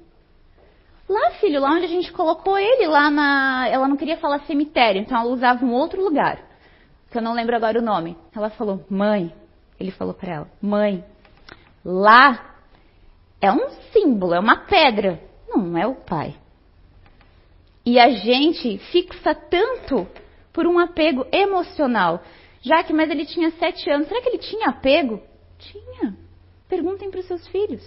Lá, 1.10 1.32
filho, 1.40 1.60
lá 1.60 1.72
onde 1.72 1.86
a 1.86 1.88
gente 1.88 2.12
colocou 2.12 2.56
ele, 2.56 2.86
lá 2.86 3.10
na. 3.10 3.66
Ela 3.66 3.88
não 3.88 3.96
queria 3.96 4.16
falar 4.18 4.46
cemitério, 4.46 5.00
então 5.00 5.18
ela 5.18 5.28
usava 5.28 5.64
um 5.64 5.72
outro 5.72 6.00
lugar, 6.00 6.40
que 7.10 7.18
eu 7.18 7.22
não 7.22 7.34
lembro 7.34 7.56
agora 7.56 7.80
o 7.80 7.82
nome. 7.82 8.16
Ela 8.32 8.48
falou, 8.48 8.84
mãe, 8.88 9.34
ele 9.80 9.90
falou 9.90 10.14
para 10.14 10.32
ela, 10.32 10.50
mãe, 10.62 11.04
lá 11.84 12.54
é 13.40 13.50
um 13.50 13.70
símbolo, 13.92 14.34
é 14.34 14.38
uma 14.38 14.58
pedra, 14.58 15.20
não 15.48 15.76
é 15.76 15.84
o 15.84 15.96
pai. 15.96 16.36
E 17.84 17.98
a 17.98 18.10
gente 18.10 18.78
fixa 18.92 19.34
tanto 19.34 20.06
por 20.52 20.64
um 20.64 20.78
apego 20.78 21.26
emocional. 21.32 22.22
Já 22.62 22.84
que, 22.84 22.92
mas 22.92 23.10
ele 23.10 23.26
tinha 23.26 23.50
sete 23.50 23.90
anos, 23.90 24.06
será 24.06 24.22
que 24.22 24.28
ele 24.28 24.38
tinha 24.38 24.68
apego? 24.68 25.20
Tinha. 25.58 26.16
Perguntem 26.68 27.10
para 27.10 27.18
os 27.18 27.26
seus 27.26 27.48
filhos. 27.48 27.82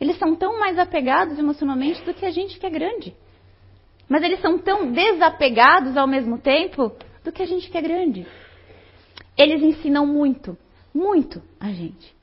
Eles 0.00 0.18
são 0.18 0.34
tão 0.34 0.58
mais 0.58 0.78
apegados 0.78 1.38
emocionalmente 1.38 2.02
do 2.02 2.14
que 2.14 2.24
a 2.24 2.30
gente 2.30 2.58
que 2.58 2.66
é 2.66 2.70
grande. 2.70 3.14
Mas 4.08 4.22
eles 4.22 4.40
são 4.40 4.58
tão 4.58 4.90
desapegados 4.90 5.96
ao 5.96 6.06
mesmo 6.06 6.38
tempo 6.38 6.90
do 7.22 7.30
que 7.30 7.42
a 7.42 7.46
gente 7.46 7.70
que 7.70 7.76
é 7.76 7.82
grande. 7.82 8.26
Eles 9.36 9.62
ensinam 9.62 10.06
muito, 10.06 10.56
muito 10.92 11.42
a 11.60 11.70
gente. 11.70 12.14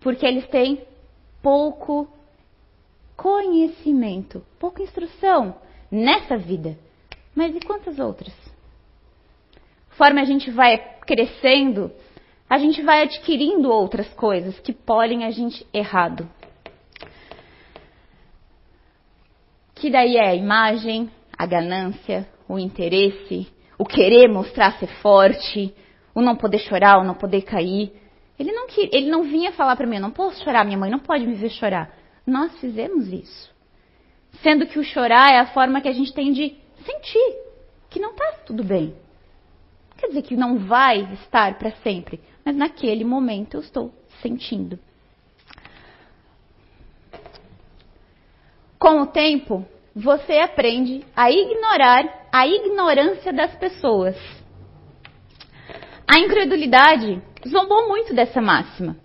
Porque 0.00 0.24
eles 0.24 0.48
têm 0.48 0.82
pouco 1.42 2.08
conhecimento, 3.16 4.42
pouca 4.58 4.82
instrução 4.82 5.54
nessa 5.90 6.38
vida. 6.38 6.78
Mas 7.34 7.54
e 7.54 7.60
quantas 7.60 7.98
outras? 7.98 8.34
Conforme 9.90 10.20
a 10.22 10.24
gente 10.24 10.50
vai 10.50 10.78
crescendo, 11.00 11.92
a 12.48 12.56
gente 12.56 12.80
vai 12.82 13.02
adquirindo 13.02 13.70
outras 13.70 14.08
coisas 14.14 14.58
que 14.58 14.72
podem 14.72 15.24
a 15.24 15.30
gente 15.30 15.66
errado. 15.72 16.26
Que 19.80 19.90
daí 19.90 20.18
é 20.18 20.28
a 20.28 20.34
imagem, 20.34 21.10
a 21.38 21.46
ganância, 21.46 22.28
o 22.46 22.58
interesse, 22.58 23.48
o 23.78 23.84
querer 23.86 24.28
mostrar 24.28 24.78
ser 24.78 24.88
forte, 25.00 25.74
o 26.14 26.20
não 26.20 26.36
poder 26.36 26.58
chorar, 26.58 26.98
o 26.98 27.04
não 27.04 27.14
poder 27.14 27.40
cair. 27.40 27.90
Ele 28.38 28.52
não, 28.52 28.66
ele 28.76 29.10
não 29.10 29.22
vinha 29.22 29.52
falar 29.52 29.74
para 29.76 29.86
mim, 29.86 29.96
eu 29.96 30.02
não 30.02 30.10
posso 30.10 30.44
chorar, 30.44 30.66
minha 30.66 30.76
mãe 30.76 30.90
não 30.90 30.98
pode 30.98 31.26
me 31.26 31.34
ver 31.34 31.48
chorar. 31.48 31.96
Nós 32.26 32.60
fizemos 32.60 33.08
isso. 33.08 33.50
Sendo 34.42 34.66
que 34.66 34.78
o 34.78 34.84
chorar 34.84 35.32
é 35.32 35.38
a 35.38 35.46
forma 35.46 35.80
que 35.80 35.88
a 35.88 35.94
gente 35.94 36.12
tem 36.12 36.30
de 36.30 36.54
sentir 36.84 37.36
que 37.88 37.98
não 37.98 38.10
está 38.10 38.32
tudo 38.44 38.62
bem. 38.62 38.94
Quer 39.96 40.08
dizer 40.08 40.22
que 40.22 40.36
não 40.36 40.58
vai 40.58 41.10
estar 41.14 41.58
para 41.58 41.70
sempre, 41.76 42.20
mas 42.44 42.54
naquele 42.54 43.02
momento 43.02 43.54
eu 43.54 43.60
estou 43.60 43.94
sentindo. 44.20 44.78
Com 48.80 49.02
o 49.02 49.06
tempo, 49.06 49.62
você 49.94 50.38
aprende 50.38 51.04
a 51.14 51.30
ignorar 51.30 52.28
a 52.32 52.46
ignorância 52.46 53.30
das 53.30 53.54
pessoas. 53.56 54.16
A 56.08 56.18
incredulidade 56.18 57.22
zombou 57.46 57.88
muito 57.88 58.14
dessa 58.14 58.40
máxima. 58.40 58.96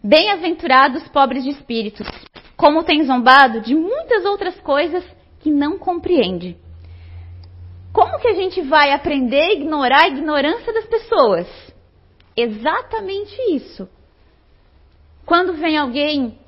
Bem-aventurados 0.00 1.08
pobres 1.08 1.42
de 1.42 1.50
espíritos, 1.50 2.06
como 2.56 2.84
tem 2.84 3.02
zombado 3.02 3.60
de 3.62 3.74
muitas 3.74 4.24
outras 4.24 4.60
coisas 4.60 5.04
que 5.40 5.50
não 5.50 5.76
compreende. 5.76 6.56
Como 7.92 8.20
que 8.20 8.28
a 8.28 8.34
gente 8.34 8.62
vai 8.62 8.92
aprender 8.92 9.42
a 9.42 9.52
ignorar 9.54 10.04
a 10.04 10.08
ignorância 10.08 10.72
das 10.72 10.86
pessoas? 10.86 11.48
Exatamente 12.36 13.34
isso. 13.52 13.88
Quando 15.24 15.54
vem 15.54 15.76
alguém 15.76 16.38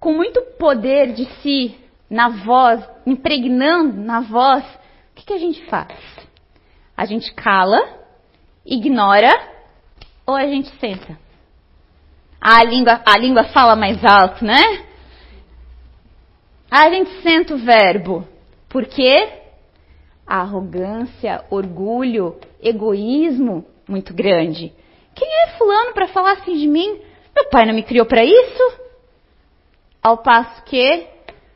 com 0.00 0.14
muito 0.14 0.40
poder 0.58 1.12
de 1.12 1.26
si, 1.42 1.85
na 2.08 2.28
voz, 2.28 2.84
impregnando 3.04 4.00
na 4.00 4.20
voz, 4.20 4.64
o 4.64 5.14
que, 5.14 5.26
que 5.26 5.32
a 5.32 5.38
gente 5.38 5.64
faz? 5.66 5.96
A 6.96 7.04
gente 7.04 7.32
cala, 7.34 7.78
ignora 8.64 9.32
ou 10.26 10.34
a 10.34 10.46
gente 10.46 10.68
senta? 10.78 11.18
A 12.40 12.62
língua, 12.64 13.02
a 13.04 13.18
língua 13.18 13.44
fala 13.44 13.74
mais 13.74 14.04
alto, 14.04 14.44
né? 14.44 14.86
A 16.70 16.90
gente 16.90 17.22
senta 17.22 17.54
o 17.54 17.58
verbo. 17.58 18.26
Por 18.68 18.86
quê? 18.86 19.28
Arrogância, 20.26 21.44
orgulho, 21.50 22.38
egoísmo 22.60 23.64
muito 23.88 24.12
grande. 24.12 24.72
Quem 25.14 25.28
é 25.44 25.56
fulano 25.56 25.92
para 25.92 26.08
falar 26.08 26.32
assim 26.32 26.56
de 26.56 26.66
mim? 26.66 27.00
Meu 27.34 27.48
pai 27.50 27.64
não 27.66 27.74
me 27.74 27.82
criou 27.82 28.06
para 28.06 28.24
isso? 28.24 28.80
Ao 30.02 30.18
passo 30.18 30.62
que 30.64 31.06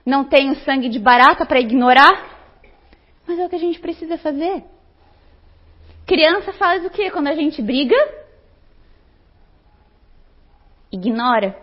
não 0.05 0.25
tenho 0.25 0.55
sangue 0.57 0.89
de 0.89 0.99
barata 0.99 1.45
para 1.47 1.61
ignorar. 1.61 2.39
Mas 3.27 3.39
é 3.39 3.47
o 3.47 3.49
que 3.49 3.57
a 3.57 3.61
gente 3.61 3.79
precisa 3.79 4.19
fazer. 4.19 4.65
Criança 6.07 6.53
faz 6.53 6.85
o 6.85 6.91
que 6.91 7.11
quando 7.11 7.29
a 7.29 7.35
gente 7.35 7.63
briga? 7.63 7.97
Ignora. 10.91 11.57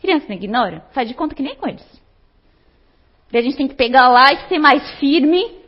Criança 0.00 0.26
não 0.28 0.34
ignora? 0.34 0.84
Faz 0.92 1.08
de 1.08 1.14
conta 1.14 1.34
que 1.34 1.42
nem 1.42 1.54
com 1.54 1.68
eles. 1.68 2.02
E 3.32 3.38
a 3.38 3.40
gente 3.40 3.56
tem 3.56 3.68
que 3.68 3.74
pegar 3.74 4.08
lá 4.08 4.32
e 4.32 4.48
ser 4.48 4.58
mais 4.58 4.98
firme. 4.98 5.62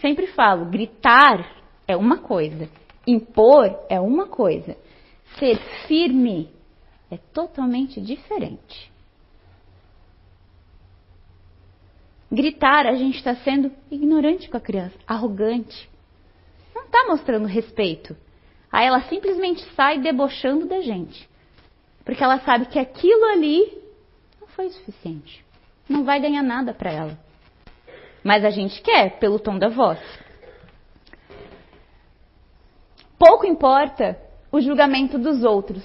Sempre 0.00 0.28
falo, 0.28 0.66
gritar 0.66 1.60
é 1.86 1.96
uma 1.96 2.18
coisa, 2.18 2.70
Impor 3.06 3.84
é 3.88 4.00
uma 4.00 4.26
coisa, 4.26 4.76
ser 5.38 5.58
firme 5.86 6.48
é 7.10 7.16
totalmente 7.16 8.00
diferente. 8.00 8.89
Gritar, 12.32 12.86
a 12.86 12.94
gente 12.94 13.16
está 13.16 13.34
sendo 13.36 13.72
ignorante 13.90 14.48
com 14.48 14.56
a 14.56 14.60
criança, 14.60 14.96
arrogante. 15.04 15.90
Não 16.72 16.84
está 16.84 17.06
mostrando 17.08 17.46
respeito. 17.46 18.16
Aí 18.70 18.86
ela 18.86 19.02
simplesmente 19.02 19.64
sai 19.74 19.98
debochando 19.98 20.66
da 20.66 20.80
gente. 20.80 21.28
Porque 22.04 22.22
ela 22.22 22.38
sabe 22.40 22.66
que 22.66 22.78
aquilo 22.78 23.24
ali 23.32 23.82
não 24.40 24.46
foi 24.46 24.70
suficiente. 24.70 25.44
Não 25.88 26.04
vai 26.04 26.20
ganhar 26.20 26.42
nada 26.42 26.72
para 26.72 26.92
ela. 26.92 27.18
Mas 28.22 28.44
a 28.44 28.50
gente 28.50 28.80
quer, 28.80 29.18
pelo 29.18 29.40
tom 29.40 29.58
da 29.58 29.68
voz. 29.68 29.98
Pouco 33.18 33.44
importa 33.44 34.16
o 34.52 34.60
julgamento 34.60 35.18
dos 35.18 35.42
outros. 35.42 35.84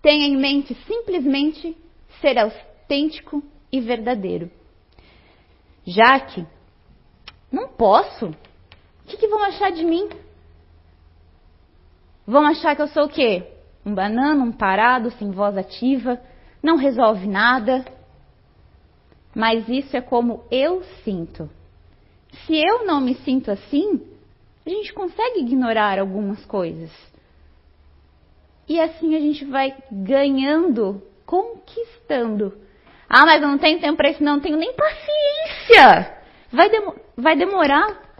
Tenha 0.00 0.26
em 0.26 0.36
mente 0.36 0.74
simplesmente 0.86 1.76
ser 2.20 2.38
autêntico 2.38 3.42
e 3.70 3.80
verdadeiro. 3.80 4.50
Já 5.84 6.20
que 6.20 6.46
não 7.50 7.68
posso, 7.68 8.26
o 8.26 9.06
que, 9.06 9.16
que 9.16 9.28
vão 9.28 9.42
achar 9.42 9.72
de 9.72 9.84
mim? 9.84 10.08
Vão 12.26 12.46
achar 12.46 12.76
que 12.76 12.82
eu 12.82 12.88
sou 12.88 13.04
o 13.04 13.08
quê? 13.08 13.46
Um 13.84 13.94
banana, 13.94 14.44
um 14.44 14.52
parado, 14.52 15.10
sem 15.12 15.30
voz 15.30 15.56
ativa, 15.56 16.20
não 16.62 16.76
resolve 16.76 17.26
nada. 17.26 17.84
Mas 19.34 19.68
isso 19.68 19.96
é 19.96 20.00
como 20.00 20.44
eu 20.50 20.82
sinto. 21.04 21.50
Se 22.46 22.54
eu 22.54 22.86
não 22.86 23.00
me 23.00 23.14
sinto 23.16 23.50
assim, 23.50 24.00
a 24.64 24.70
gente 24.70 24.92
consegue 24.92 25.40
ignorar 25.40 25.98
algumas 25.98 26.44
coisas. 26.46 26.90
E 28.68 28.80
assim 28.80 29.16
a 29.16 29.20
gente 29.20 29.44
vai 29.44 29.76
ganhando, 29.90 31.02
conquistando. 31.26 32.56
Ah, 33.14 33.26
mas 33.26 33.42
eu 33.42 33.48
não 33.48 33.58
tenho 33.58 33.78
tempo 33.78 33.98
para 33.98 34.08
isso, 34.08 34.24
não, 34.24 34.40
tenho 34.40 34.56
nem 34.56 34.72
paciência. 34.72 36.16
Vai, 36.50 36.70
dem 36.70 36.94
vai 37.14 37.36
demorar 37.36 38.10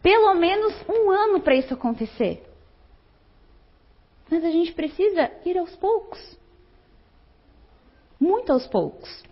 pelo 0.00 0.34
menos 0.34 0.72
um 0.88 1.10
ano 1.10 1.40
para 1.40 1.56
isso 1.56 1.74
acontecer. 1.74 2.44
Mas 4.30 4.44
a 4.44 4.50
gente 4.52 4.72
precisa 4.72 5.32
ir 5.44 5.58
aos 5.58 5.74
poucos. 5.74 6.38
Muito 8.20 8.52
aos 8.52 8.68
poucos. 8.68 9.24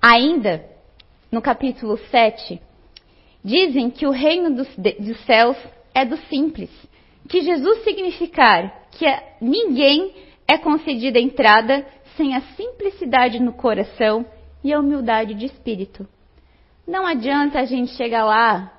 Ainda, 0.00 0.64
no 1.32 1.42
capítulo 1.42 1.98
7, 1.98 2.62
dizem 3.44 3.90
que 3.90 4.06
o 4.06 4.10
reino 4.10 4.54
dos, 4.54 4.68
dos 4.76 5.20
céus 5.24 5.56
é 5.94 6.04
do 6.04 6.16
simples, 6.28 6.70
que 7.28 7.40
Jesus 7.42 7.82
significar 7.84 8.88
que 8.92 9.06
a 9.06 9.22
ninguém 9.40 10.12
é 10.46 10.58
concedida 10.58 11.18
entrada 11.18 11.86
sem 12.16 12.34
a 12.34 12.40
simplicidade 12.56 13.40
no 13.40 13.52
coração 13.52 14.26
e 14.62 14.72
a 14.72 14.80
humildade 14.80 15.34
de 15.34 15.46
espírito. 15.46 16.06
Não 16.86 17.06
adianta 17.06 17.60
a 17.60 17.64
gente 17.64 17.92
chegar 17.92 18.24
lá 18.24 18.72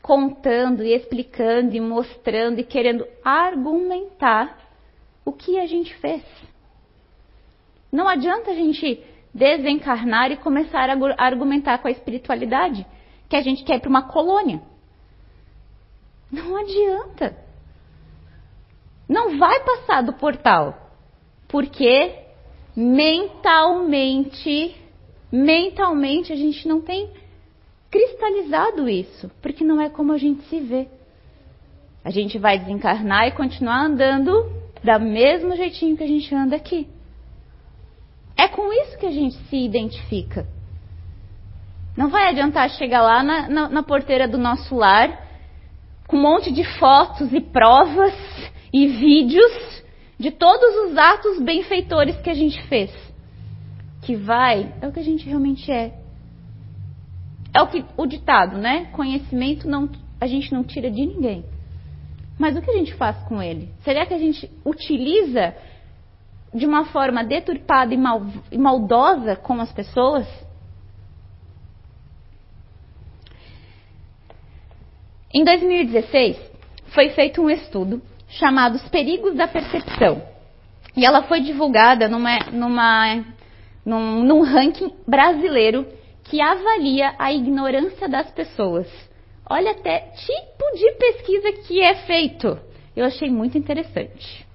contando 0.00 0.82
e 0.82 0.94
explicando 0.94 1.76
e 1.76 1.80
mostrando 1.80 2.60
e 2.60 2.64
querendo 2.64 3.06
argumentar 3.22 4.58
o 5.24 5.32
que 5.32 5.58
a 5.58 5.66
gente 5.66 5.94
fez. 5.96 6.22
Não 7.92 8.08
adianta 8.08 8.50
a 8.50 8.54
gente 8.54 9.02
desencarnar 9.34 10.32
e 10.32 10.36
começar 10.36 10.88
a 10.88 11.24
argumentar 11.24 11.78
com 11.78 11.88
a 11.88 11.90
espiritualidade 11.90 12.86
que 13.28 13.36
a 13.36 13.42
gente 13.42 13.64
quer 13.64 13.76
ir 13.76 13.80
para 13.80 13.90
uma 13.90 14.08
colônia. 14.08 14.62
Não 16.30 16.56
adianta. 16.56 17.36
Não 19.08 19.38
vai 19.38 19.60
passar 19.60 20.02
do 20.02 20.12
portal. 20.14 20.76
Porque 21.48 22.14
mentalmente, 22.76 24.76
mentalmente 25.32 26.32
a 26.32 26.36
gente 26.36 26.68
não 26.68 26.80
tem 26.80 27.10
cristalizado 27.90 28.88
isso, 28.88 29.30
porque 29.40 29.64
não 29.64 29.80
é 29.80 29.88
como 29.88 30.12
a 30.12 30.18
gente 30.18 30.42
se 30.44 30.60
vê. 30.60 30.88
A 32.04 32.10
gente 32.10 32.38
vai 32.38 32.58
desencarnar 32.58 33.26
e 33.26 33.32
continuar 33.32 33.84
andando 33.84 34.52
da 34.84 34.98
mesmo 34.98 35.56
jeitinho 35.56 35.96
que 35.96 36.04
a 36.04 36.08
gente 36.08 36.32
anda 36.34 36.56
aqui. 36.56 36.86
É 38.36 38.46
com 38.46 38.72
isso 38.72 38.98
que 38.98 39.06
a 39.06 39.10
gente 39.10 39.36
se 39.48 39.56
identifica. 39.56 40.46
Não 41.98 42.10
vai 42.10 42.28
adiantar 42.28 42.70
chegar 42.70 43.02
lá 43.02 43.24
na, 43.24 43.48
na, 43.48 43.68
na 43.68 43.82
porteira 43.82 44.28
do 44.28 44.38
nosso 44.38 44.76
lar 44.76 45.20
com 46.06 46.16
um 46.16 46.22
monte 46.22 46.52
de 46.52 46.62
fotos 46.78 47.32
e 47.32 47.40
provas 47.40 48.14
e 48.72 48.86
vídeos 48.86 49.82
de 50.16 50.30
todos 50.30 50.76
os 50.86 50.96
atos 50.96 51.42
benfeitores 51.42 52.16
que 52.20 52.30
a 52.30 52.34
gente 52.34 52.62
fez. 52.68 52.92
Que 54.02 54.14
vai 54.14 54.72
é 54.80 54.86
o 54.86 54.92
que 54.92 55.00
a 55.00 55.02
gente 55.02 55.26
realmente 55.26 55.72
é. 55.72 55.92
É 57.52 57.60
o 57.62 57.66
que 57.66 57.84
o 57.96 58.06
ditado, 58.06 58.56
né? 58.56 58.84
Conhecimento 58.92 59.68
não 59.68 59.90
a 60.20 60.26
gente 60.28 60.52
não 60.52 60.62
tira 60.62 60.88
de 60.88 61.04
ninguém. 61.04 61.44
Mas 62.38 62.56
o 62.56 62.62
que 62.62 62.70
a 62.70 62.76
gente 62.76 62.94
faz 62.94 63.16
com 63.24 63.42
ele? 63.42 63.70
Será 63.80 64.06
que 64.06 64.14
a 64.14 64.18
gente 64.18 64.48
utiliza 64.64 65.52
de 66.54 66.64
uma 66.64 66.84
forma 66.84 67.24
deturpada 67.24 67.92
e, 67.92 67.96
mal, 67.96 68.22
e 68.52 68.56
maldosa 68.56 69.34
com 69.34 69.60
as 69.60 69.72
pessoas? 69.72 70.47
Em 75.32 75.44
2016, 75.44 76.38
foi 76.86 77.10
feito 77.10 77.42
um 77.42 77.50
estudo 77.50 78.00
chamado 78.30 78.76
Os 78.76 78.88
Perigos 78.88 79.34
da 79.34 79.46
Percepção. 79.46 80.22
E 80.96 81.04
ela 81.04 81.22
foi 81.22 81.40
divulgada 81.40 82.08
numa, 82.08 82.38
numa, 82.50 83.24
num, 83.84 84.22
num 84.24 84.40
ranking 84.40 84.90
brasileiro 85.06 85.86
que 86.24 86.40
avalia 86.40 87.14
a 87.18 87.30
ignorância 87.30 88.08
das 88.08 88.30
pessoas. 88.30 88.88
Olha 89.48 89.72
até 89.72 89.98
tipo 89.98 90.64
de 90.74 90.92
pesquisa 90.92 91.52
que 91.66 91.80
é 91.82 91.94
feito. 92.06 92.58
Eu 92.96 93.04
achei 93.04 93.28
muito 93.30 93.58
interessante. 93.58 94.46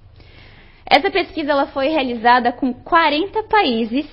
Essa 0.84 1.08
pesquisa 1.08 1.52
ela 1.52 1.66
foi 1.68 1.86
realizada 1.88 2.50
com 2.50 2.74
40 2.74 3.44
países 3.44 4.06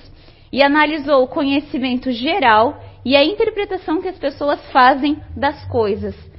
e 0.52 0.62
analisou 0.62 1.24
o 1.24 1.28
conhecimento 1.28 2.12
geral 2.12 2.80
e 3.04 3.16
a 3.16 3.24
interpretação 3.24 4.00
que 4.00 4.08
as 4.08 4.18
pessoas 4.18 4.64
fazem 4.70 5.20
das 5.36 5.64
coisas. 5.64 6.31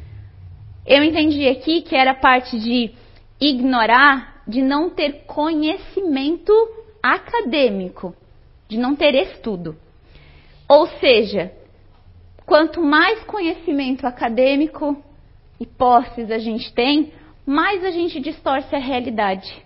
Eu 0.85 1.03
entendi 1.03 1.47
aqui 1.47 1.81
que 1.81 1.95
era 1.95 2.13
parte 2.13 2.59
de 2.59 2.91
ignorar, 3.39 4.43
de 4.47 4.61
não 4.61 4.89
ter 4.89 5.25
conhecimento 5.25 6.53
acadêmico, 7.01 8.15
de 8.67 8.77
não 8.77 8.95
ter 8.95 9.15
estudo. 9.15 9.75
Ou 10.67 10.87
seja, 10.99 11.51
quanto 12.45 12.81
mais 12.81 13.23
conhecimento 13.23 14.05
acadêmico 14.05 15.01
e 15.59 15.65
posses 15.65 16.29
a 16.29 16.37
gente 16.37 16.73
tem, 16.73 17.13
mais 17.45 17.83
a 17.83 17.91
gente 17.91 18.19
distorce 18.19 18.75
a 18.75 18.79
realidade 18.79 19.63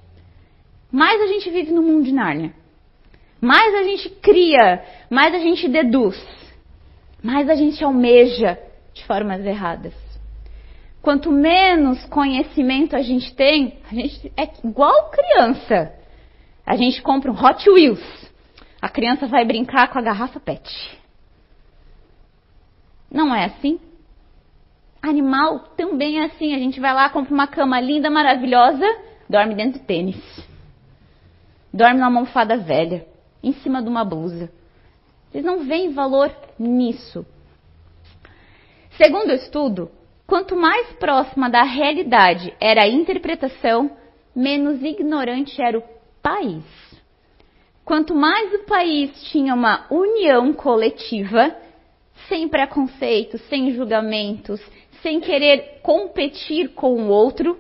mais 0.91 1.21
a 1.21 1.27
gente 1.27 1.49
vive 1.49 1.71
no 1.71 1.81
mundo 1.81 2.05
de 2.05 2.13
Nárnia. 2.13 2.53
Mais 3.41 3.75
a 3.75 3.83
gente 3.83 4.09
cria, 4.09 4.83
mais 5.09 5.33
a 5.33 5.39
gente 5.39 5.67
deduz, 5.67 6.17
mais 7.21 7.49
a 7.49 7.55
gente 7.55 7.83
almeja 7.83 8.57
de 8.93 9.05
formas 9.05 9.45
erradas. 9.45 9.93
Quanto 11.07 11.31
menos 11.31 12.03
conhecimento 12.07 12.93
a 12.93 13.01
gente 13.01 13.33
tem, 13.33 13.79
a 13.89 13.95
gente 13.95 14.29
é 14.35 14.43
igual 14.61 15.09
criança. 15.09 15.93
A 16.65 16.75
gente 16.75 17.01
compra 17.01 17.31
um 17.31 17.33
Hot 17.33 17.69
Wheels. 17.69 18.29
A 18.81 18.89
criança 18.89 19.25
vai 19.25 19.45
brincar 19.45 19.87
com 19.87 19.97
a 19.97 20.01
garrafa 20.01 20.37
PET. 20.37 20.99
Não 23.09 23.33
é 23.33 23.45
assim? 23.45 23.79
Animal 25.01 25.59
também 25.77 26.19
é 26.19 26.25
assim. 26.25 26.53
A 26.53 26.59
gente 26.59 26.77
vai 26.77 26.93
lá, 26.93 27.09
compra 27.09 27.33
uma 27.33 27.47
cama 27.47 27.79
linda, 27.79 28.09
maravilhosa, 28.09 28.85
dorme 29.29 29.55
dentro 29.55 29.79
do 29.79 29.85
tênis 29.85 30.21
dorme 31.73 32.01
numa 32.01 32.07
almofada 32.07 32.57
velha, 32.57 33.07
em 33.41 33.53
cima 33.53 33.81
de 33.81 33.87
uma 33.87 34.03
blusa. 34.03 34.51
Vocês 35.31 35.45
não 35.45 35.63
veem 35.63 35.93
valor 35.93 36.35
nisso. 36.59 37.25
Segundo 38.97 39.29
o 39.29 39.35
estudo, 39.35 39.89
quanto 40.27 40.55
mais 40.55 40.87
próxima 40.97 41.49
da 41.49 41.63
realidade 41.63 42.53
era 42.59 42.83
a 42.83 42.87
interpretação, 42.87 43.89
menos 44.35 44.83
ignorante 44.83 45.59
era 45.59 45.79
o 45.79 45.83
país. 46.21 46.63
Quanto 47.85 48.13
mais 48.13 48.53
o 48.53 48.65
país 48.65 49.09
tinha 49.31 49.55
uma 49.55 49.87
união 49.89 50.51
coletiva, 50.53 51.55
sem 52.27 52.49
preconceitos, 52.49 53.41
sem 53.43 53.71
julgamentos, 53.71 54.61
sem 55.01 55.21
querer 55.21 55.79
competir 55.81 56.73
com 56.73 56.93
o 56.95 57.07
outro, 57.07 57.57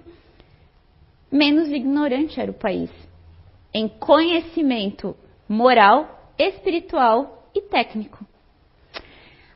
menos 1.31 1.69
ignorante 1.69 2.39
era 2.39 2.51
o 2.51 2.53
país 2.53 2.91
em 3.73 3.87
conhecimento 3.87 5.15
moral 5.47 6.33
espiritual 6.37 7.49
e 7.53 7.61
técnico. 7.61 8.25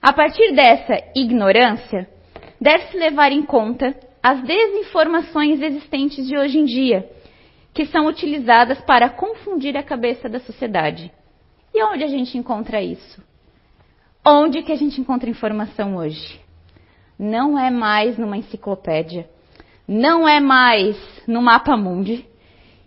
A 0.01 0.13
partir 0.13 0.53
dessa 0.53 0.95
ignorância, 1.15 2.07
deve-se 2.61 2.95
levar 2.95 3.31
em 3.31 3.41
conta 3.41 3.95
as 4.21 4.39
desinformações 4.43 5.59
existentes 5.59 6.27
de 6.27 6.37
hoje 6.37 6.59
em 6.59 6.65
dia, 6.65 7.09
que 7.73 7.87
são 7.87 8.05
utilizadas 8.05 8.79
para 8.81 9.09
confundir 9.09 9.75
a 9.75 9.81
cabeça 9.81 10.29
da 10.29 10.39
sociedade. 10.39 11.11
E 11.73 11.83
onde 11.83 12.03
a 12.03 12.07
gente 12.07 12.37
encontra 12.37 12.79
isso? 12.79 13.23
Onde 14.23 14.61
que 14.61 14.71
a 14.71 14.75
gente 14.75 15.01
encontra 15.01 15.27
informação 15.27 15.95
hoje? 15.95 16.39
Não 17.17 17.57
é 17.57 17.71
mais 17.71 18.17
numa 18.19 18.37
enciclopédia, 18.37 19.27
não 19.87 20.27
é 20.27 20.39
mais 20.39 20.95
no 21.27 21.41
Mapa 21.41 21.75
Mundi 21.75 22.27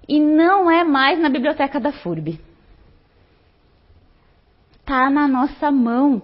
e 0.09 0.21
não 0.21 0.71
é 0.71 0.85
mais 0.85 1.19
na 1.19 1.29
biblioteca 1.29 1.81
da 1.81 1.91
FURB. 1.91 2.39
Está 4.81 5.11
na 5.11 5.27
nossa 5.27 5.71
mão, 5.73 6.23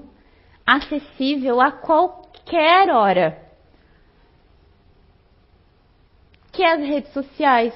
acessível 0.66 1.60
a 1.60 1.72
qualquer 1.72 2.19
hora. 2.56 3.38
Que 6.52 6.62
é 6.62 6.72
as 6.72 6.80
redes 6.80 7.12
sociais, 7.12 7.74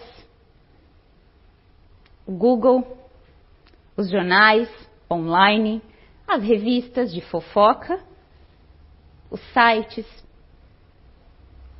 o 2.27 2.33
Google, 2.33 2.99
os 3.97 4.11
jornais 4.11 4.69
online, 5.11 5.83
as 6.27 6.43
revistas 6.43 7.13
de 7.13 7.21
fofoca, 7.21 8.01
os 9.31 9.41
sites. 9.53 10.07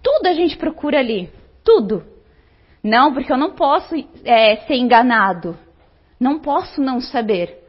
Tudo 0.03 0.27
a 0.27 0.33
gente 0.33 0.57
procura 0.57 0.99
ali. 0.99 1.31
Tudo. 1.65 2.05
Não, 2.83 3.15
porque 3.15 3.33
eu 3.33 3.39
não 3.39 3.53
posso 3.53 3.95
é, 4.25 4.57
ser 4.67 4.75
enganado. 4.75 5.59
Não 6.21 6.39
posso 6.39 6.81
não 6.81 7.01
saber. 7.01 7.63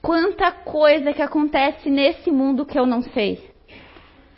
Quanta 0.00 0.50
coisa 0.50 1.12
que 1.12 1.20
acontece 1.20 1.90
nesse 1.90 2.30
mundo 2.30 2.64
que 2.64 2.78
eu 2.78 2.86
não 2.86 3.02
sei. 3.02 3.47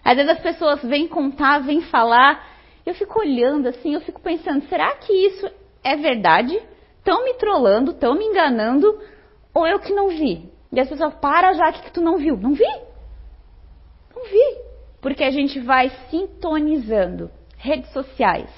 Às 0.04 0.16
vezes 0.16 0.32
as 0.32 0.40
pessoas 0.40 0.82
vêm 0.82 1.06
contar, 1.06 1.60
vêm 1.60 1.82
falar, 1.82 2.48
eu 2.84 2.94
fico 2.94 3.20
olhando 3.20 3.68
assim, 3.68 3.94
eu 3.94 4.00
fico 4.00 4.20
pensando, 4.20 4.64
será 4.68 4.94
que 4.96 5.12
isso 5.12 5.48
é 5.84 5.96
verdade? 5.96 6.60
Estão 6.98 7.24
me 7.24 7.34
trollando, 7.34 7.92
estão 7.92 8.14
me 8.14 8.24
enganando, 8.24 9.00
ou 9.54 9.66
eu 9.66 9.78
que 9.78 9.92
não 9.92 10.08
vi? 10.08 10.50
E 10.72 10.78
as 10.78 10.88
pessoas, 10.88 11.14
para 11.14 11.52
já 11.54 11.72
que 11.72 11.90
tu 11.92 12.00
não 12.00 12.16
viu. 12.16 12.36
Não 12.36 12.52
vi. 12.52 12.64
Não 14.14 14.24
vi. 14.24 14.58
Porque 15.00 15.24
a 15.24 15.30
gente 15.30 15.58
vai 15.58 15.90
sintonizando. 16.10 17.30
Redes 17.56 17.92
sociais. 17.92 18.50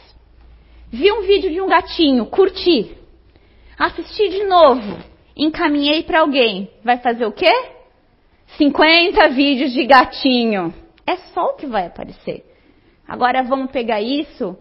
Vi 0.90 1.10
um 1.10 1.22
vídeo 1.22 1.50
de 1.50 1.60
um 1.60 1.66
gatinho, 1.66 2.26
curti. 2.26 2.96
Assisti 3.78 4.28
de 4.28 4.44
novo. 4.44 4.98
Encaminhei 5.34 6.02
para 6.02 6.20
alguém. 6.20 6.70
Vai 6.84 6.98
fazer 6.98 7.24
o 7.24 7.32
quê? 7.32 7.50
50 8.58 9.30
vídeos 9.30 9.72
de 9.72 9.86
gatinho. 9.86 10.74
É 11.06 11.16
só 11.34 11.46
o 11.46 11.54
que 11.54 11.66
vai 11.66 11.86
aparecer. 11.86 12.44
Agora 13.06 13.42
vamos 13.42 13.70
pegar 13.70 14.00
isso 14.00 14.56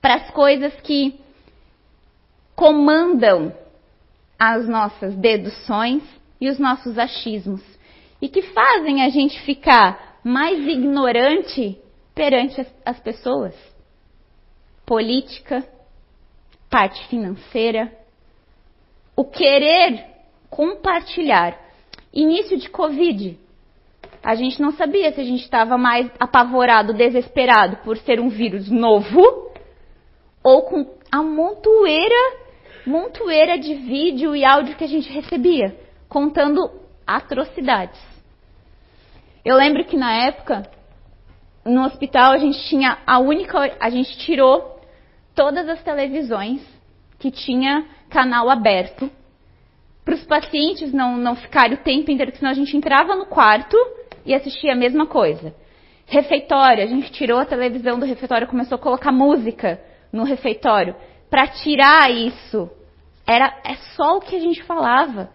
para 0.00 0.14
as 0.14 0.30
coisas 0.30 0.72
que 0.80 1.18
comandam 2.54 3.52
as 4.38 4.66
nossas 4.68 5.14
deduções 5.14 6.02
e 6.40 6.48
os 6.48 6.58
nossos 6.58 6.98
achismos 6.98 7.62
e 8.20 8.28
que 8.28 8.42
fazem 8.42 9.02
a 9.02 9.08
gente 9.08 9.40
ficar 9.42 10.18
mais 10.24 10.58
ignorante 10.66 11.78
perante 12.14 12.60
as, 12.60 12.74
as 12.84 13.00
pessoas. 13.00 13.54
Política, 14.84 15.66
parte 16.70 17.06
financeira, 17.08 17.92
o 19.14 19.24
querer 19.24 20.04
compartilhar. 20.50 21.58
Início 22.12 22.56
de 22.56 22.68
Covid. 22.70 23.38
A 24.22 24.34
gente 24.34 24.60
não 24.60 24.72
sabia 24.72 25.12
se 25.12 25.20
a 25.20 25.24
gente 25.24 25.42
estava 25.42 25.78
mais 25.78 26.10
apavorado, 26.18 26.92
desesperado 26.92 27.76
por 27.78 27.96
ser 27.98 28.20
um 28.20 28.28
vírus 28.28 28.70
novo 28.70 29.50
ou 30.42 30.62
com 30.62 30.86
a 31.10 31.22
montoeira 31.22 32.46
montoeira 32.86 33.58
de 33.58 33.74
vídeo 33.74 34.34
e 34.34 34.44
áudio 34.44 34.76
que 34.76 34.84
a 34.84 34.88
gente 34.88 35.10
recebia, 35.10 35.76
contando 36.08 36.70
atrocidades. 37.06 38.00
Eu 39.44 39.56
lembro 39.56 39.84
que 39.84 39.96
na 39.96 40.12
época, 40.24 40.62
no 41.64 41.84
hospital, 41.84 42.32
a 42.32 42.38
gente 42.38 42.58
tinha 42.68 42.98
a 43.06 43.18
única. 43.18 43.76
A 43.80 43.90
gente 43.90 44.16
tirou 44.18 44.80
todas 45.34 45.68
as 45.68 45.82
televisões 45.82 46.62
que 47.18 47.30
tinha 47.30 47.86
canal 48.08 48.48
aberto 48.48 49.10
para 50.04 50.14
os 50.14 50.24
pacientes 50.24 50.92
não, 50.92 51.16
não 51.16 51.34
ficarem 51.34 51.74
o 51.74 51.82
tempo 51.82 52.10
inteiro, 52.10 52.30
porque 52.30 52.38
senão 52.38 52.52
a 52.52 52.54
gente 52.54 52.76
entrava 52.76 53.16
no 53.16 53.26
quarto 53.26 53.76
e 54.26 54.34
assistia 54.34 54.72
a 54.72 54.76
mesma 54.76 55.06
coisa. 55.06 55.54
Refeitório, 56.06 56.84
a 56.84 56.86
gente 56.86 57.10
tirou 57.12 57.38
a 57.38 57.46
televisão 57.46 57.98
do 57.98 58.04
refeitório, 58.04 58.46
começou 58.46 58.76
a 58.76 58.80
colocar 58.80 59.10
música 59.10 59.80
no 60.12 60.24
refeitório 60.24 60.94
para 61.30 61.46
tirar 61.48 62.10
isso. 62.10 62.70
Era 63.26 63.60
é 63.64 63.74
só 63.96 64.18
o 64.18 64.20
que 64.20 64.36
a 64.36 64.40
gente 64.40 64.62
falava. 64.64 65.30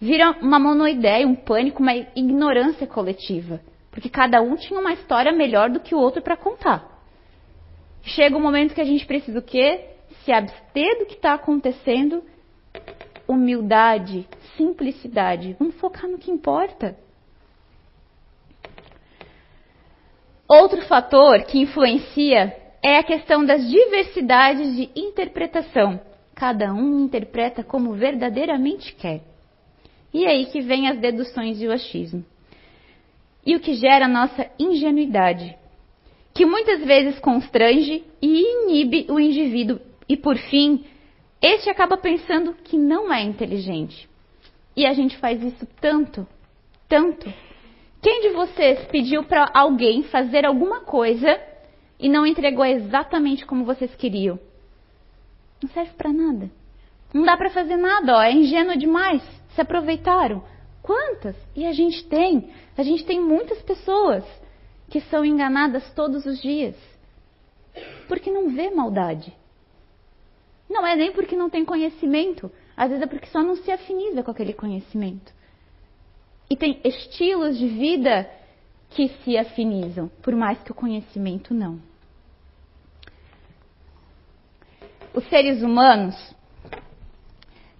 Vira 0.00 0.32
uma 0.42 0.58
monoideia, 0.58 1.26
um 1.26 1.34
pânico, 1.34 1.82
uma 1.82 1.94
ignorância 1.94 2.86
coletiva, 2.86 3.60
porque 3.90 4.08
cada 4.08 4.40
um 4.40 4.54
tinha 4.56 4.78
uma 4.78 4.92
história 4.92 5.32
melhor 5.32 5.70
do 5.70 5.80
que 5.80 5.94
o 5.94 5.98
outro 5.98 6.22
para 6.22 6.36
contar. 6.36 6.94
Chega 8.02 8.36
um 8.36 8.40
momento 8.40 8.74
que 8.74 8.80
a 8.80 8.84
gente 8.84 9.06
precisa 9.06 9.38
o 9.38 9.42
quê? 9.42 9.88
Se 10.24 10.32
abster 10.32 10.98
do 10.98 11.06
que 11.06 11.14
está 11.14 11.34
acontecendo, 11.34 12.22
humildade, 13.26 14.26
simplicidade. 14.56 15.56
Vamos 15.58 15.74
focar 15.76 16.08
no 16.08 16.18
que 16.18 16.30
importa. 16.30 16.96
Outro 20.62 20.82
fator 20.82 21.42
que 21.42 21.58
influencia 21.58 22.56
é 22.80 22.98
a 22.98 23.02
questão 23.02 23.44
das 23.44 23.68
diversidades 23.68 24.76
de 24.76 24.88
interpretação. 24.94 26.00
Cada 26.32 26.72
um 26.72 27.00
interpreta 27.00 27.64
como 27.64 27.94
verdadeiramente 27.94 28.94
quer. 28.94 29.20
E 30.12 30.24
aí 30.24 30.46
que 30.46 30.60
vem 30.60 30.88
as 30.88 30.96
deduções 30.98 31.60
e 31.60 31.66
o 31.66 31.72
achismo. 31.72 32.24
E 33.44 33.56
o 33.56 33.60
que 33.60 33.74
gera 33.74 34.04
a 34.04 34.08
nossa 34.08 34.48
ingenuidade, 34.56 35.56
que 36.32 36.46
muitas 36.46 36.84
vezes 36.84 37.18
constrange 37.18 38.04
e 38.22 38.62
inibe 38.62 39.06
o 39.10 39.18
indivíduo, 39.18 39.80
e 40.08 40.16
por 40.16 40.36
fim, 40.36 40.84
este 41.42 41.68
acaba 41.68 41.96
pensando 41.96 42.54
que 42.62 42.78
não 42.78 43.12
é 43.12 43.24
inteligente. 43.24 44.08
E 44.76 44.86
a 44.86 44.92
gente 44.92 45.16
faz 45.16 45.42
isso 45.42 45.66
tanto, 45.80 46.24
tanto. 46.88 47.28
Quem 48.04 48.20
de 48.20 48.34
vocês 48.34 48.84
pediu 48.88 49.24
para 49.24 49.50
alguém 49.54 50.02
fazer 50.02 50.44
alguma 50.44 50.80
coisa 50.80 51.40
e 51.98 52.06
não 52.06 52.26
entregou 52.26 52.62
exatamente 52.62 53.46
como 53.46 53.64
vocês 53.64 53.94
queriam. 53.94 54.38
Não 55.62 55.70
serve 55.70 55.92
para 55.94 56.12
nada. 56.12 56.50
Não 57.14 57.22
dá 57.22 57.34
para 57.34 57.48
fazer 57.48 57.78
nada, 57.78 58.18
ó, 58.18 58.20
é 58.20 58.30
ingênuo 58.30 58.76
demais. 58.76 59.22
Se 59.54 59.60
aproveitaram. 59.62 60.44
Quantas? 60.82 61.34
E 61.56 61.64
a 61.64 61.72
gente 61.72 62.06
tem. 62.06 62.50
A 62.76 62.82
gente 62.82 63.06
tem 63.06 63.18
muitas 63.18 63.62
pessoas 63.62 64.22
que 64.90 65.00
são 65.00 65.24
enganadas 65.24 65.90
todos 65.94 66.26
os 66.26 66.42
dias. 66.42 66.76
Porque 68.06 68.30
não 68.30 68.50
vê 68.50 68.68
maldade. 68.68 69.34
Não 70.68 70.86
é 70.86 70.94
nem 70.94 71.10
porque 71.10 71.34
não 71.34 71.48
tem 71.48 71.64
conhecimento. 71.64 72.52
Às 72.76 72.90
vezes 72.90 73.02
é 73.02 73.06
porque 73.06 73.28
só 73.28 73.42
não 73.42 73.56
se 73.56 73.70
afiniza 73.70 74.22
com 74.22 74.30
aquele 74.30 74.52
conhecimento. 74.52 75.32
E 76.54 76.56
tem 76.56 76.78
estilos 76.84 77.58
de 77.58 77.66
vida 77.66 78.30
que 78.90 79.08
se 79.08 79.36
afinizam, 79.36 80.08
por 80.22 80.36
mais 80.36 80.56
que 80.62 80.70
o 80.70 80.74
conhecimento 80.74 81.52
não. 81.52 81.80
Os 85.12 85.28
seres 85.28 85.64
humanos 85.64 86.14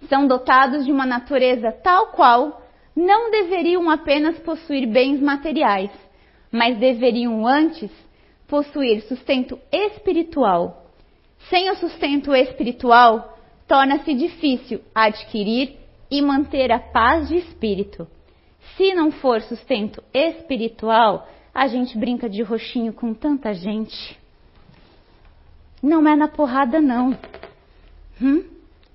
são 0.09 0.27
dotados 0.27 0.83
de 0.83 0.91
uma 0.91 1.05
natureza 1.05 1.71
tal 1.71 2.07
qual 2.07 2.67
não 2.93 3.31
deveriam 3.31 3.89
apenas 3.89 4.37
possuir 4.39 4.85
bens 4.87 5.21
materiais, 5.21 5.91
mas 6.51 6.77
deveriam 6.77 7.47
antes 7.47 7.89
possuir 8.45 9.03
sustento 9.03 9.57
espiritual. 9.71 10.91
Sem 11.49 11.71
o 11.71 11.77
sustento 11.77 12.35
espiritual, 12.35 13.39
torna-se 13.69 14.13
difícil 14.13 14.81
adquirir 14.93 15.77
e 16.11 16.21
manter 16.21 16.73
a 16.73 16.79
paz 16.79 17.29
de 17.29 17.37
espírito. 17.37 18.05
Se 18.75 18.93
não 18.93 19.11
for 19.11 19.41
sustento 19.41 20.03
espiritual, 20.13 21.27
a 21.53 21.67
gente 21.67 21.97
brinca 21.97 22.29
de 22.29 22.41
roxinho 22.41 22.91
com 22.91 23.13
tanta 23.13 23.53
gente. 23.53 24.19
Não 25.81 26.07
é 26.07 26.15
na 26.15 26.27
porrada, 26.27 26.81
não. 26.81 27.17
Hum? 28.21 28.43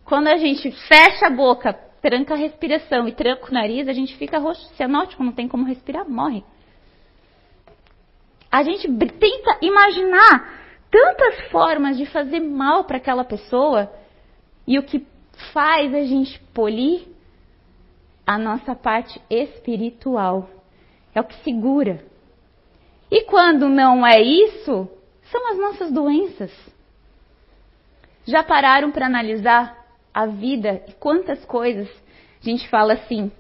Quando 0.05 0.27
a 0.27 0.37
gente 0.37 0.71
fecha 0.89 1.29
a 1.29 1.31
boca, 1.31 1.73
tranca 2.03 2.35
a 2.35 2.37
respiração 2.37 3.07
e 3.07 3.13
tranca 3.13 3.47
o 3.49 3.55
nariz, 3.55 3.89
a 3.89 3.93
gente 3.93 4.17
fica 4.17 4.39
roxo, 4.39 4.69
cianótico, 4.75 5.23
não 5.23 5.33
tem 5.33 5.47
como 5.47 5.65
respirar, 5.65 6.09
morre. 6.09 6.43
A 8.51 8.63
gente 8.63 8.89
tenta 8.89 9.59
imaginar 9.63 10.61
tantas 10.91 11.49
formas 11.51 11.97
de 11.97 12.05
fazer 12.07 12.41
mal 12.41 12.85
para 12.85 12.97
aquela 12.97 13.25
pessoa 13.25 13.91
e 14.67 14.79
o 14.79 14.83
que 14.83 15.07
faz 15.53 15.95
a 15.95 16.03
gente 16.03 16.41
polir 16.53 17.07
a 18.27 18.39
nossa 18.39 18.75
parte 18.75 19.21
espiritual. 19.29 20.49
É 21.15 21.21
o 21.21 21.25
que 21.25 21.43
segura. 21.43 22.05
E 23.11 23.25
quando 23.25 23.69
não 23.69 24.07
é 24.07 24.21
isso, 24.21 24.89
são 25.31 25.51
as 25.51 25.59
nossas 25.59 25.93
doenças. 25.93 26.53
Já 28.25 28.43
pararam 28.43 28.91
para 28.91 29.07
analisar 29.07 29.77
a 30.15 30.27
vida 30.27 30.83
e 30.87 30.93
quantas 30.93 31.45
coisas 31.45 31.89
a 32.41 32.45
gente 32.45 32.69
fala 32.69 32.95
assim: 32.95 33.33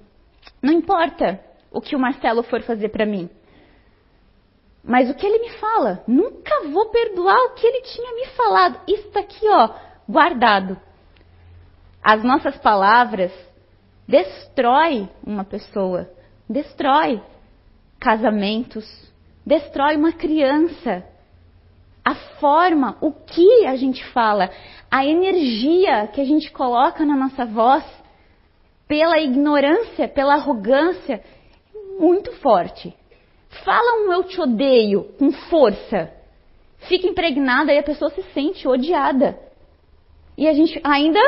não 0.60 0.72
importa 0.72 1.40
o 1.70 1.80
que 1.80 1.94
o 1.94 1.98
Marcelo 1.98 2.42
for 2.42 2.62
fazer 2.62 2.88
para 2.88 3.06
mim, 3.06 3.30
mas 4.82 5.10
o 5.10 5.14
que 5.14 5.26
ele 5.26 5.38
me 5.40 5.50
fala, 5.58 6.02
nunca 6.06 6.68
vou 6.68 6.86
perdoar 6.86 7.38
o 7.46 7.54
que 7.54 7.66
ele 7.66 7.82
tinha 7.82 8.14
me 8.14 8.26
falado. 8.28 8.80
Isso 8.88 9.16
aqui, 9.18 9.46
ó, 9.48 9.70
guardado. 10.08 10.80
As 12.02 12.24
nossas 12.24 12.56
palavras 12.58 13.30
destrói 14.10 15.08
uma 15.24 15.44
pessoa, 15.44 16.10
destrói 16.48 17.22
casamentos, 18.00 18.84
destrói 19.46 19.96
uma 19.96 20.12
criança. 20.12 21.04
A 22.04 22.14
forma, 22.40 22.98
o 23.00 23.12
que 23.12 23.66
a 23.66 23.76
gente 23.76 24.04
fala, 24.06 24.50
a 24.90 25.06
energia 25.06 26.08
que 26.08 26.20
a 26.20 26.24
gente 26.24 26.50
coloca 26.50 27.04
na 27.04 27.14
nossa 27.14 27.44
voz, 27.44 27.84
pela 28.88 29.20
ignorância, 29.20 30.08
pela 30.08 30.34
arrogância, 30.34 31.22
muito 32.00 32.32
forte. 32.40 32.92
Fala 33.64 34.04
um 34.04 34.12
eu 34.12 34.24
te 34.24 34.40
odeio 34.40 35.04
com 35.18 35.30
força. 35.30 36.12
Fica 36.88 37.06
impregnada 37.06 37.72
e 37.72 37.78
a 37.78 37.82
pessoa 37.82 38.10
se 38.10 38.22
sente 38.32 38.66
odiada. 38.66 39.38
E 40.36 40.48
a 40.48 40.52
gente 40.52 40.80
ainda 40.82 41.20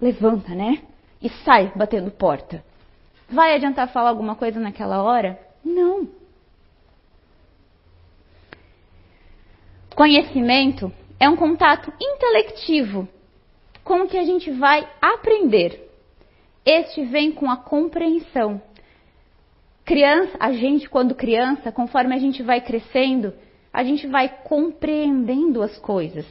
levanta, 0.00 0.54
né? 0.54 0.82
E 1.22 1.30
sai 1.44 1.72
batendo 1.76 2.10
porta. 2.10 2.64
Vai 3.30 3.54
adiantar 3.54 3.88
falar 3.92 4.10
alguma 4.10 4.34
coisa 4.34 4.58
naquela 4.58 5.02
hora? 5.02 5.38
Não. 5.64 6.08
Conhecimento 9.94 10.92
é 11.20 11.28
um 11.28 11.36
contato 11.36 11.92
intelectivo 12.00 13.08
com 13.84 14.02
o 14.02 14.08
que 14.08 14.18
a 14.18 14.24
gente 14.24 14.50
vai 14.50 14.88
aprender. 15.00 15.88
Este 16.64 17.04
vem 17.04 17.32
com 17.32 17.50
a 17.50 17.56
compreensão. 17.56 18.60
Criança, 19.84 20.36
a 20.38 20.52
gente 20.52 20.88
quando 20.88 21.14
criança, 21.14 21.72
conforme 21.72 22.14
a 22.14 22.18
gente 22.18 22.42
vai 22.42 22.60
crescendo, 22.60 23.32
a 23.72 23.82
gente 23.82 24.06
vai 24.06 24.28
compreendendo 24.44 25.62
as 25.62 25.76
coisas 25.78 26.26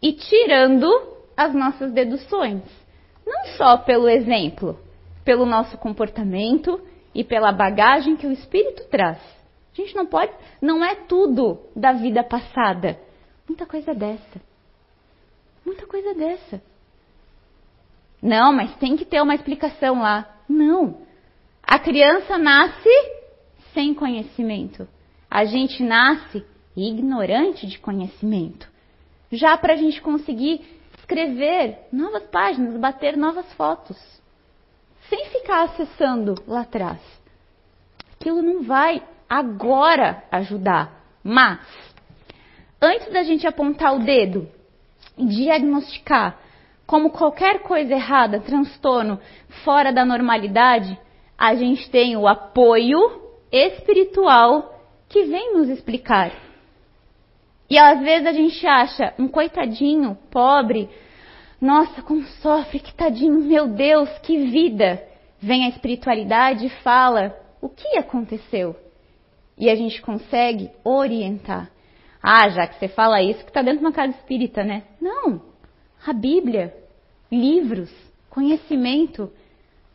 e 0.00 0.12
tirando 0.12 0.88
as 1.36 1.54
nossas 1.54 1.92
deduções. 1.92 2.62
Não 3.32 3.56
só 3.56 3.78
pelo 3.78 4.08
exemplo, 4.08 4.78
pelo 5.24 5.46
nosso 5.46 5.78
comportamento 5.78 6.78
e 7.14 7.24
pela 7.24 7.50
bagagem 7.50 8.14
que 8.14 8.26
o 8.26 8.32
espírito 8.32 8.84
traz. 8.90 9.18
A 9.72 9.80
gente 9.80 9.96
não 9.96 10.04
pode, 10.04 10.32
não 10.60 10.84
é 10.84 10.94
tudo 10.94 11.58
da 11.74 11.92
vida 11.92 12.22
passada. 12.22 12.98
Muita 13.48 13.64
coisa 13.64 13.94
dessa. 13.94 14.40
Muita 15.64 15.86
coisa 15.86 16.14
dessa. 16.14 16.62
Não, 18.20 18.52
mas 18.52 18.76
tem 18.76 18.96
que 18.96 19.06
ter 19.06 19.22
uma 19.22 19.34
explicação 19.34 20.00
lá. 20.00 20.28
Não. 20.46 20.98
A 21.62 21.78
criança 21.78 22.36
nasce 22.36 22.90
sem 23.72 23.94
conhecimento. 23.94 24.86
A 25.30 25.46
gente 25.46 25.82
nasce 25.82 26.44
ignorante 26.76 27.66
de 27.66 27.78
conhecimento. 27.78 28.70
Já 29.30 29.56
para 29.56 29.72
a 29.72 29.76
gente 29.76 30.02
conseguir 30.02 30.60
escrever 31.12 31.88
novas 31.92 32.24
páginas, 32.24 32.76
bater 32.76 33.16
novas 33.16 33.50
fotos, 33.52 33.96
sem 35.08 35.26
ficar 35.26 35.64
acessando 35.64 36.34
lá 36.46 36.62
atrás. 36.62 37.00
Aquilo 38.14 38.40
não 38.40 38.62
vai 38.62 39.02
agora 39.28 40.24
ajudar. 40.30 41.00
Mas, 41.22 41.60
antes 42.80 43.12
da 43.12 43.22
gente 43.22 43.46
apontar 43.46 43.94
o 43.94 44.04
dedo 44.04 44.48
e 45.16 45.26
diagnosticar 45.26 46.38
como 46.86 47.10
qualquer 47.10 47.60
coisa 47.60 47.92
errada, 47.92 48.40
transtorno 48.40 49.20
fora 49.64 49.92
da 49.92 50.04
normalidade, 50.04 50.98
a 51.36 51.54
gente 51.54 51.90
tem 51.90 52.16
o 52.16 52.26
apoio 52.26 52.98
espiritual 53.50 54.80
que 55.08 55.24
vem 55.24 55.54
nos 55.54 55.68
explicar. 55.68 56.32
E 57.72 57.78
às 57.78 58.02
vezes 58.02 58.26
a 58.26 58.32
gente 58.34 58.66
acha 58.66 59.14
um 59.18 59.26
coitadinho, 59.26 60.14
pobre, 60.30 60.90
nossa, 61.58 62.02
como 62.02 62.22
sofre, 62.42 62.78
que 62.78 62.92
tadinho, 62.92 63.40
meu 63.40 63.66
Deus, 63.66 64.10
que 64.18 64.44
vida. 64.44 65.02
Vem 65.40 65.64
a 65.64 65.70
espiritualidade 65.70 66.66
e 66.66 66.82
fala 66.82 67.34
o 67.62 67.70
que 67.70 67.96
aconteceu 67.96 68.76
e 69.56 69.70
a 69.70 69.74
gente 69.74 70.02
consegue 70.02 70.70
orientar. 70.84 71.70
Ah, 72.22 72.46
já 72.50 72.66
que 72.66 72.78
você 72.78 72.88
fala 72.88 73.22
isso, 73.22 73.42
que 73.42 73.48
está 73.48 73.62
dentro 73.62 73.78
de 73.78 73.86
uma 73.86 73.92
casa 73.92 74.12
espírita, 74.18 74.62
né? 74.62 74.82
Não. 75.00 75.40
A 76.06 76.12
Bíblia, 76.12 76.76
livros, 77.30 77.90
conhecimento, 78.28 79.32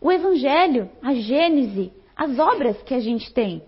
o 0.01 0.11
Evangelho, 0.11 0.89
a 0.99 1.13
Gênese, 1.13 1.93
as 2.15 2.39
obras 2.39 2.81
que 2.81 2.95
a 2.95 2.99
gente 2.99 3.31
tem. 3.31 3.61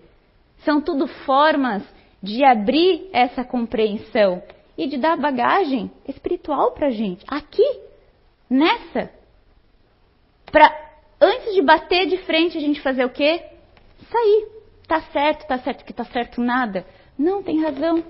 São 0.66 0.82
tudo 0.82 1.06
formas 1.06 1.84
de 2.22 2.44
abrir 2.44 3.10
essa 3.14 3.44
compreensão 3.44 4.42
e 4.78 4.88
de 4.88 4.98
dar 4.98 5.18
bagagem 5.18 5.92
espiritual 6.08 6.72
para 6.72 6.88
a 6.88 6.92
gente. 6.92 7.26
Aqui, 7.28 7.80
nessa. 8.50 9.12
Para 10.52 10.74
antes 11.20 11.54
de 11.54 11.62
bater 11.62 12.08
de 12.08 12.18
frente, 12.20 12.58
a 12.58 12.62
gente 12.62 12.82
fazer 12.82 13.06
o 13.06 13.10
quê? 13.10 13.44
Sair. 14.10 14.48
Tá 14.88 15.02
certo, 15.12 15.48
tá 15.48 15.60
certo 15.60 15.86
que 15.86 15.94
tá 15.94 16.06
certo 16.06 16.42
nada. 16.42 16.86
Não, 17.18 17.44
tem 17.44 17.62
razão. 17.62 18.04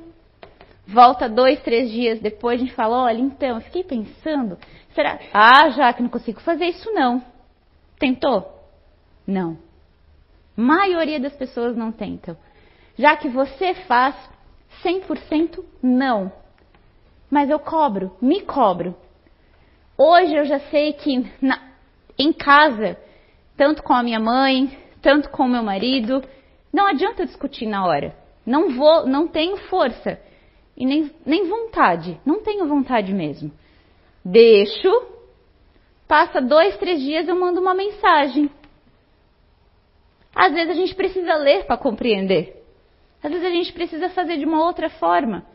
Volta 0.87 1.29
dois, 1.29 1.61
três 1.61 1.91
dias 1.91 2.19
depois, 2.19 2.59
a 2.59 2.63
gente 2.63 2.73
fala, 2.73 3.03
olha, 3.03 3.19
então, 3.19 3.57
eu 3.57 3.61
fiquei 3.61 3.83
pensando, 3.83 4.57
será? 4.95 5.19
Ah, 5.31 5.69
já 5.69 5.93
que 5.93 6.01
não 6.01 6.09
consigo 6.09 6.39
fazer 6.41 6.65
isso 6.65 6.91
não. 6.91 7.23
Tentou? 7.99 8.47
Não. 9.27 9.57
Maioria 10.55 11.19
das 11.19 11.35
pessoas 11.35 11.75
não 11.75 11.91
tentam. 11.91 12.35
Já 12.99 13.15
que 13.15 13.29
você 13.29 13.73
faz 13.73 14.13
100% 14.83 15.63
não. 15.81 16.29
Mas 17.31 17.49
eu 17.49 17.57
cobro, 17.57 18.11
me 18.21 18.41
cobro. 18.41 18.93
Hoje 19.97 20.35
eu 20.35 20.43
já 20.43 20.59
sei 20.69 20.91
que 20.91 21.25
na, 21.41 21.71
em 22.17 22.33
casa, 22.33 22.97
tanto 23.55 23.81
com 23.83 23.93
a 23.93 24.03
minha 24.03 24.19
mãe, 24.19 24.77
tanto 25.01 25.29
com 25.29 25.43
o 25.43 25.47
meu 25.47 25.63
marido, 25.63 26.21
não 26.73 26.87
adianta 26.87 27.25
discutir 27.25 27.67
na 27.67 27.85
hora. 27.85 28.13
Não 28.45 28.71
vou, 28.71 29.07
não 29.07 29.29
tenho 29.29 29.55
força 29.69 30.19
e 30.75 30.85
nem, 30.85 31.09
nem 31.25 31.47
vontade. 31.47 32.19
Não 32.25 32.43
tenho 32.43 32.67
vontade 32.67 33.13
mesmo. 33.13 33.49
Deixo, 34.25 34.91
passa 36.05 36.41
dois, 36.41 36.75
três 36.75 36.99
dias 36.99 37.29
eu 37.29 37.39
mando 37.39 37.61
uma 37.61 37.73
mensagem. 37.73 38.51
Às 40.35 40.51
vezes 40.51 40.71
a 40.71 40.77
gente 40.77 40.93
precisa 40.95 41.35
ler 41.35 41.63
para 41.65 41.77
compreender. 41.77 42.58
Às 43.23 43.31
vezes 43.31 43.45
a 43.45 43.51
gente 43.51 43.73
precisa 43.73 44.09
fazer 44.09 44.37
de 44.37 44.45
uma 44.45 44.63
outra 44.63 44.89
forma. 44.89 45.45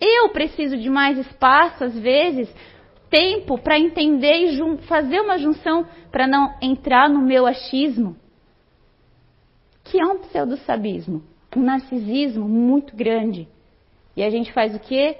Eu 0.00 0.28
preciso 0.30 0.76
de 0.76 0.88
mais 0.88 1.18
espaço, 1.18 1.84
às 1.84 1.98
vezes, 1.98 2.52
tempo 3.10 3.58
para 3.58 3.78
entender 3.78 4.46
e 4.46 4.78
fazer 4.82 5.20
uma 5.20 5.38
junção 5.38 5.86
para 6.10 6.26
não 6.26 6.54
entrar 6.60 7.08
no 7.08 7.20
meu 7.20 7.46
achismo 7.46 8.16
que 9.90 9.98
é 9.98 10.06
um 10.06 10.18
pseudo-sabismo, 10.18 11.22
um 11.56 11.62
narcisismo 11.62 12.46
muito 12.46 12.94
grande. 12.94 13.48
E 14.14 14.22
a 14.22 14.30
gente 14.30 14.52
faz 14.52 14.74
o 14.74 14.78
quê? 14.78 15.16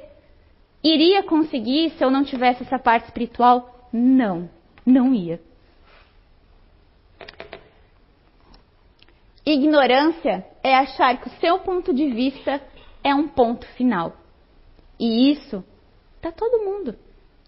Iria 0.84 1.22
conseguir 1.22 1.90
se 1.90 2.04
eu 2.04 2.10
não 2.10 2.22
tivesse 2.22 2.62
essa 2.62 2.78
parte 2.78 3.06
espiritual? 3.06 3.88
Não, 3.92 4.48
não 4.84 5.14
ia. 5.14 5.40
Ignorância 9.50 10.44
é 10.62 10.74
achar 10.74 11.18
que 11.18 11.28
o 11.28 11.40
seu 11.40 11.58
ponto 11.60 11.94
de 11.94 12.10
vista 12.10 12.60
é 13.02 13.14
um 13.14 13.26
ponto 13.26 13.66
final. 13.68 14.14
E 15.00 15.30
isso 15.32 15.64
tá 16.20 16.30
todo 16.30 16.64
mundo, 16.64 16.94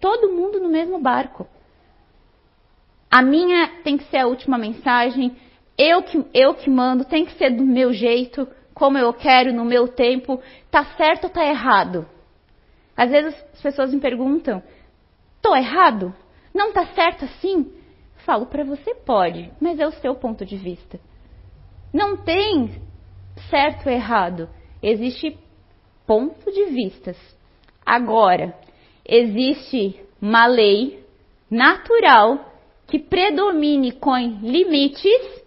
todo 0.00 0.32
mundo 0.32 0.58
no 0.58 0.70
mesmo 0.70 0.98
barco. 0.98 1.46
A 3.10 3.20
minha 3.20 3.82
tem 3.82 3.98
que 3.98 4.04
ser 4.04 4.18
a 4.18 4.26
última 4.26 4.56
mensagem, 4.56 5.36
eu 5.76 6.02
que, 6.02 6.24
eu 6.32 6.54
que 6.54 6.70
mando, 6.70 7.04
tem 7.04 7.26
que 7.26 7.34
ser 7.34 7.50
do 7.50 7.64
meu 7.64 7.92
jeito, 7.92 8.48
como 8.72 8.96
eu 8.96 9.12
quero, 9.12 9.52
no 9.52 9.66
meu 9.66 9.86
tempo. 9.86 10.40
Tá 10.70 10.84
certo 10.96 11.24
ou 11.24 11.30
tá 11.30 11.44
errado? 11.44 12.08
Às 12.96 13.10
vezes 13.10 13.34
as 13.52 13.60
pessoas 13.60 13.92
me 13.92 14.00
perguntam: 14.00 14.62
tô 15.42 15.54
errado? 15.54 16.14
Não 16.54 16.72
tá 16.72 16.86
certo 16.94 17.26
assim? 17.26 17.70
Falo 18.24 18.46
para 18.46 18.64
você 18.64 18.94
pode, 18.94 19.52
mas 19.60 19.78
é 19.78 19.86
o 19.86 19.92
seu 19.92 20.14
ponto 20.14 20.46
de 20.46 20.56
vista. 20.56 20.98
Não 21.92 22.16
tem 22.16 22.80
certo 23.48 23.86
ou 23.86 23.92
errado. 23.92 24.48
Existe 24.82 25.36
ponto 26.06 26.50
de 26.50 26.66
vistas. 26.66 27.16
Agora, 27.84 28.54
existe 29.06 30.00
uma 30.20 30.46
lei 30.46 31.04
natural 31.50 32.52
que 32.86 32.98
predomine 32.98 33.92
com 33.92 34.16
limites 34.16 35.44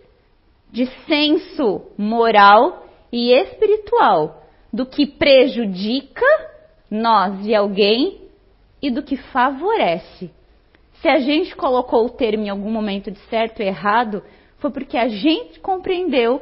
de 0.72 0.88
senso 1.06 1.82
moral 1.98 2.88
e 3.12 3.32
espiritual 3.32 4.44
do 4.72 4.86
que 4.86 5.06
prejudica 5.06 6.26
nós 6.90 7.46
e 7.46 7.54
alguém 7.54 8.22
e 8.82 8.90
do 8.90 9.04
que 9.04 9.16
favorece. 9.16 10.32
Se 10.96 11.08
a 11.08 11.20
gente 11.20 11.56
colocou 11.56 12.06
o 12.06 12.10
termo 12.10 12.46
em 12.46 12.50
algum 12.50 12.72
momento 12.72 13.12
de 13.12 13.20
certo 13.30 13.62
e 13.62 13.66
errado, 13.66 14.24
foi 14.63 14.71
porque 14.71 14.97
a 14.97 15.10
gente 15.10 15.60
compreendeu 15.60 16.41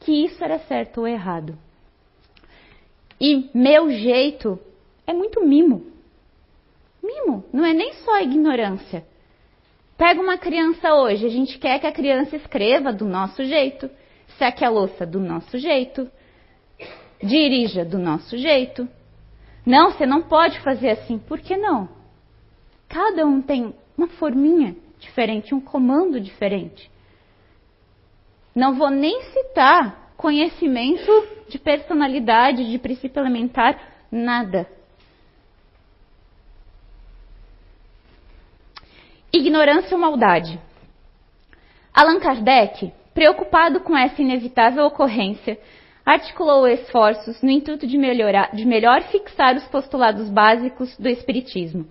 que 0.00 0.12
isso 0.26 0.44
era 0.44 0.58
certo 0.58 1.00
ou 1.00 1.08
errado. 1.08 1.56
E 3.18 3.48
meu 3.54 3.90
jeito 3.90 4.58
é 5.06 5.14
muito 5.14 5.42
mimo. 5.42 5.86
Mimo, 7.02 7.42
não 7.50 7.64
é 7.64 7.72
nem 7.72 7.94
só 7.94 8.20
ignorância. 8.20 9.06
Pega 9.96 10.20
uma 10.20 10.36
criança 10.36 10.94
hoje, 10.94 11.24
a 11.24 11.30
gente 11.30 11.58
quer 11.58 11.78
que 11.78 11.86
a 11.86 11.92
criança 11.92 12.36
escreva 12.36 12.92
do 12.92 13.06
nosso 13.06 13.42
jeito, 13.42 13.88
seque 14.36 14.62
a 14.62 14.68
louça 14.68 15.06
do 15.06 15.18
nosso 15.18 15.56
jeito, 15.56 16.06
dirija 17.22 17.82
do 17.82 17.98
nosso 17.98 18.36
jeito. 18.36 18.86
Não, 19.64 19.90
você 19.90 20.04
não 20.04 20.20
pode 20.20 20.60
fazer 20.60 20.90
assim. 20.90 21.18
Por 21.18 21.40
que 21.40 21.56
não? 21.56 21.88
Cada 22.90 23.24
um 23.24 23.40
tem 23.40 23.74
uma 23.96 24.08
forminha 24.08 24.76
diferente, 24.98 25.54
um 25.54 25.62
comando 25.62 26.20
diferente. 26.20 26.92
Não 28.54 28.74
vou 28.74 28.90
nem 28.90 29.20
citar 29.32 30.12
conhecimento 30.16 31.10
de 31.48 31.58
personalidade, 31.58 32.70
de 32.70 32.78
princípio 32.78 33.20
elementar, 33.20 33.78
nada. 34.10 34.66
Ignorância 39.32 39.94
ou 39.94 40.00
maldade. 40.00 40.60
Allan 41.92 42.20
Kardec, 42.20 42.92
preocupado 43.12 43.80
com 43.80 43.96
essa 43.96 44.22
inevitável 44.22 44.84
ocorrência, 44.84 45.58
articulou 46.06 46.68
esforços 46.68 47.40
no 47.42 47.50
intuito 47.50 47.86
de, 47.86 47.96
melhorar, 47.96 48.54
de 48.54 48.64
melhor 48.64 49.02
fixar 49.04 49.56
os 49.56 49.64
postulados 49.64 50.28
básicos 50.28 50.96
do 50.98 51.08
Espiritismo. 51.08 51.86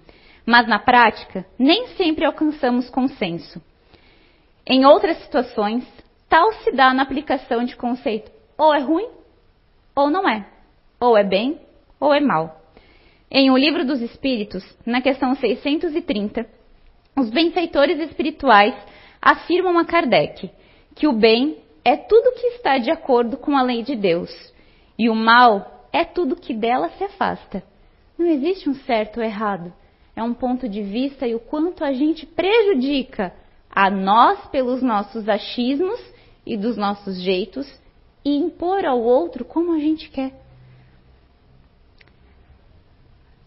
Mas 0.45 0.67
na 0.67 0.79
prática, 0.79 1.45
nem 1.57 1.87
sempre 1.95 2.25
alcançamos 2.25 2.89
consenso. 2.89 3.61
Em 4.65 4.85
outras 4.85 5.17
situações, 5.17 5.83
tal 6.33 6.51
se 6.63 6.71
dá 6.71 6.91
na 6.95 7.03
aplicação 7.03 7.63
de 7.63 7.75
conceito 7.75 8.31
ou 8.57 8.73
é 8.73 8.79
ruim 8.79 9.07
ou 9.95 10.09
não 10.09 10.27
é, 10.27 10.47
ou 10.99 11.15
é 11.15 11.23
bem 11.23 11.59
ou 11.99 12.11
é 12.11 12.19
mal. 12.19 12.59
Em 13.29 13.51
O 13.51 13.57
Livro 13.57 13.85
dos 13.85 14.01
Espíritos, 14.01 14.63
na 14.83 14.99
questão 14.99 15.35
630, 15.35 16.43
os 17.15 17.29
benfeitores 17.29 17.99
espirituais 17.99 18.73
afirmam 19.21 19.77
a 19.77 19.85
Kardec 19.85 20.49
que 20.95 21.07
o 21.07 21.13
bem 21.13 21.59
é 21.85 21.95
tudo 21.95 22.33
que 22.33 22.47
está 22.47 22.79
de 22.79 22.89
acordo 22.89 23.37
com 23.37 23.55
a 23.55 23.61
lei 23.61 23.83
de 23.83 23.95
Deus 23.95 24.31
e 24.97 25.11
o 25.11 25.15
mal 25.15 25.87
é 25.93 26.03
tudo 26.03 26.35
que 26.35 26.55
dela 26.55 26.89
se 26.97 27.03
afasta. 27.03 27.61
Não 28.17 28.25
existe 28.25 28.67
um 28.67 28.73
certo 28.73 29.17
ou 29.17 29.23
errado. 29.23 29.71
É 30.15 30.23
um 30.23 30.33
ponto 30.33 30.67
de 30.67 30.81
vista 30.81 31.27
e 31.27 31.35
o 31.35 31.39
quanto 31.39 31.83
a 31.83 31.93
gente 31.93 32.25
prejudica 32.25 33.31
a 33.69 33.91
nós 33.91 34.47
pelos 34.47 34.81
nossos 34.81 35.29
achismos 35.29 36.12
e 36.45 36.57
dos 36.57 36.77
nossos 36.77 37.21
jeitos 37.21 37.67
e 38.23 38.35
impor 38.35 38.85
ao 38.85 39.01
outro 39.01 39.45
como 39.45 39.73
a 39.73 39.79
gente 39.79 40.09
quer. 40.09 40.31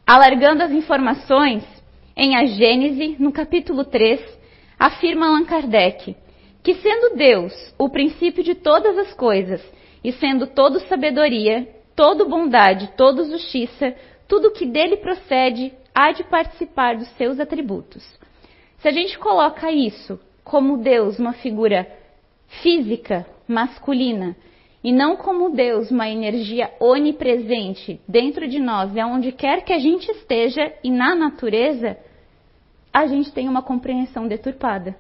Alargando 0.06 0.62
as 0.62 0.70
informações, 0.70 1.64
em 2.16 2.36
A 2.36 2.46
Gênese, 2.46 3.16
no 3.18 3.32
capítulo 3.32 3.84
3, 3.84 4.20
afirma 4.78 5.26
Allan 5.26 5.44
Kardec 5.44 6.16
que, 6.66 6.74
sendo 6.74 7.14
Deus 7.14 7.52
o 7.78 7.88
princípio 7.88 8.42
de 8.42 8.56
todas 8.56 8.98
as 8.98 9.14
coisas, 9.14 9.62
e 10.02 10.10
sendo 10.10 10.48
todo 10.48 10.80
sabedoria, 10.80 11.64
todo 11.94 12.28
bondade, 12.28 12.90
todo 12.96 13.30
justiça, 13.30 13.94
tudo 14.26 14.50
que 14.50 14.66
dele 14.66 14.96
procede 14.96 15.72
há 15.94 16.10
de 16.10 16.24
participar 16.24 16.96
dos 16.96 17.06
seus 17.10 17.38
atributos. 17.38 18.04
Se 18.78 18.88
a 18.88 18.90
gente 18.90 19.16
coloca 19.16 19.70
isso 19.70 20.18
como 20.42 20.78
Deus, 20.78 21.20
uma 21.20 21.34
figura 21.34 21.88
física, 22.62 23.26
masculina, 23.46 24.36
e 24.82 24.92
não 24.92 25.16
como 25.16 25.50
Deus, 25.50 25.90
uma 25.90 26.08
energia 26.08 26.72
onipresente 26.78 28.00
dentro 28.06 28.46
de 28.46 28.60
nós 28.60 28.94
e 28.94 29.00
aonde 29.00 29.32
quer 29.32 29.64
que 29.64 29.72
a 29.72 29.78
gente 29.78 30.08
esteja 30.10 30.72
e 30.84 30.90
na 30.90 31.14
natureza, 31.14 31.96
a 32.92 33.06
gente 33.06 33.32
tem 33.32 33.48
uma 33.48 33.62
compreensão 33.62 34.28
deturpada. 34.28 34.96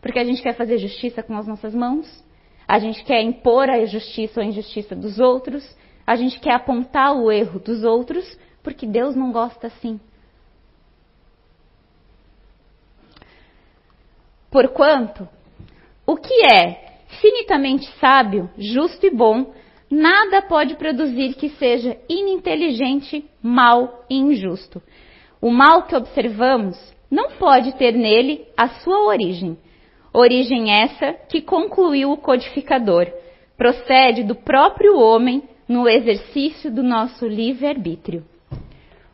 Porque 0.00 0.18
a 0.18 0.24
gente 0.24 0.42
quer 0.42 0.54
fazer 0.54 0.78
justiça 0.78 1.22
com 1.22 1.36
as 1.36 1.46
nossas 1.46 1.74
mãos, 1.74 2.24
a 2.66 2.78
gente 2.78 3.04
quer 3.04 3.20
impor 3.22 3.68
a 3.68 3.84
justiça 3.84 4.40
ou 4.40 4.46
a 4.46 4.48
injustiça 4.48 4.96
dos 4.96 5.20
outros, 5.20 5.62
a 6.06 6.16
gente 6.16 6.40
quer 6.40 6.54
apontar 6.54 7.14
o 7.14 7.30
erro 7.30 7.60
dos 7.60 7.84
outros, 7.84 8.38
porque 8.62 8.86
Deus 8.86 9.14
não 9.14 9.30
gosta 9.30 9.66
assim. 9.66 10.00
Porquanto, 14.50 15.28
o 16.06 16.16
que 16.16 16.44
é 16.44 16.98
finitamente 17.20 17.86
sábio, 17.98 18.50
justo 18.58 19.06
e 19.06 19.10
bom, 19.10 19.52
nada 19.90 20.42
pode 20.42 20.74
produzir 20.76 21.34
que 21.34 21.50
seja 21.50 21.96
ininteligente, 22.08 23.24
mal 23.42 24.04
e 24.08 24.16
injusto. 24.16 24.82
O 25.40 25.50
mal 25.50 25.82
que 25.84 25.94
observamos 25.94 26.76
não 27.10 27.32
pode 27.32 27.72
ter 27.76 27.92
nele 27.92 28.46
a 28.56 28.68
sua 28.68 29.04
origem. 29.06 29.58
Origem 30.14 30.72
essa 30.72 31.12
que 31.28 31.40
concluiu 31.40 32.12
o 32.12 32.16
codificador. 32.16 33.06
Procede 33.56 34.22
do 34.24 34.34
próprio 34.34 34.98
homem 34.98 35.42
no 35.68 35.88
exercício 35.88 36.70
do 36.70 36.82
nosso 36.82 37.26
livre-arbítrio. 37.26 38.24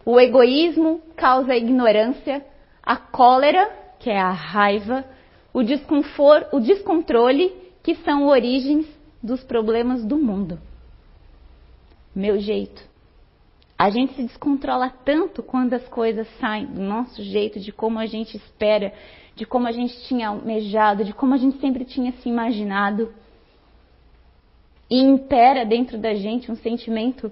O 0.05 0.19
egoísmo 0.19 1.03
causa 1.17 1.53
a 1.53 1.57
ignorância, 1.57 2.45
a 2.83 2.97
cólera, 2.97 3.71
que 3.99 4.11
é 4.11 4.19
a 4.19 4.31
raiva, 4.31 5.05
o, 5.53 5.61
o 5.61 6.61
descontrole, 6.61 7.53
que 7.83 7.95
são 7.97 8.27
origens 8.27 8.87
dos 9.23 9.43
problemas 9.43 10.05
do 10.05 10.17
mundo. 10.17 10.59
Meu 12.15 12.39
jeito. 12.39 12.87
A 13.79 13.91
gente 13.91 14.15
se 14.15 14.25
descontrola 14.25 14.91
tanto 15.05 15.43
quando 15.43 15.75
as 15.75 15.87
coisas 15.89 16.27
saem 16.41 16.67
do 16.67 16.81
nosso 16.81 17.23
jeito, 17.23 17.61
de 17.61 17.71
como 17.71 17.99
a 17.99 18.07
gente 18.07 18.37
espera, 18.37 18.93
de 19.37 19.47
como 19.47 19.69
a 19.69 19.73
gente 19.73 19.97
tinha 20.09 20.29
almejado, 20.29 21.05
de 21.05 21.13
como 21.13 21.35
a 21.35 21.37
gente 21.37 21.61
sempre 21.61 21.85
tinha 21.85 22.11
se 22.13 22.29
imaginado. 22.29 23.15
E 24.91 25.01
impera 25.01 25.65
dentro 25.65 25.97
da 25.97 26.13
gente 26.15 26.51
um 26.51 26.57
sentimento 26.57 27.31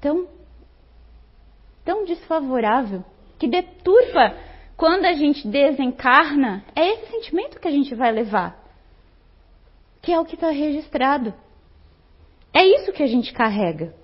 tão, 0.00 0.26
tão 1.82 2.04
desfavorável, 2.04 3.02
que 3.38 3.48
deturpa 3.48 4.34
quando 4.80 5.04
a 5.04 5.12
gente 5.12 5.46
desencarna. 5.46 6.64
É 6.74 6.94
esse 6.94 7.10
sentimento 7.10 7.60
que 7.60 7.68
a 7.68 7.70
gente 7.70 7.94
vai 7.94 8.10
levar, 8.10 8.58
que 10.00 10.10
é 10.10 10.18
o 10.18 10.24
que 10.24 10.36
está 10.36 10.48
registrado. 10.48 11.34
É 12.50 12.64
isso 12.64 12.90
que 12.90 13.02
a 13.02 13.06
gente 13.06 13.30
carrega. 13.30 13.94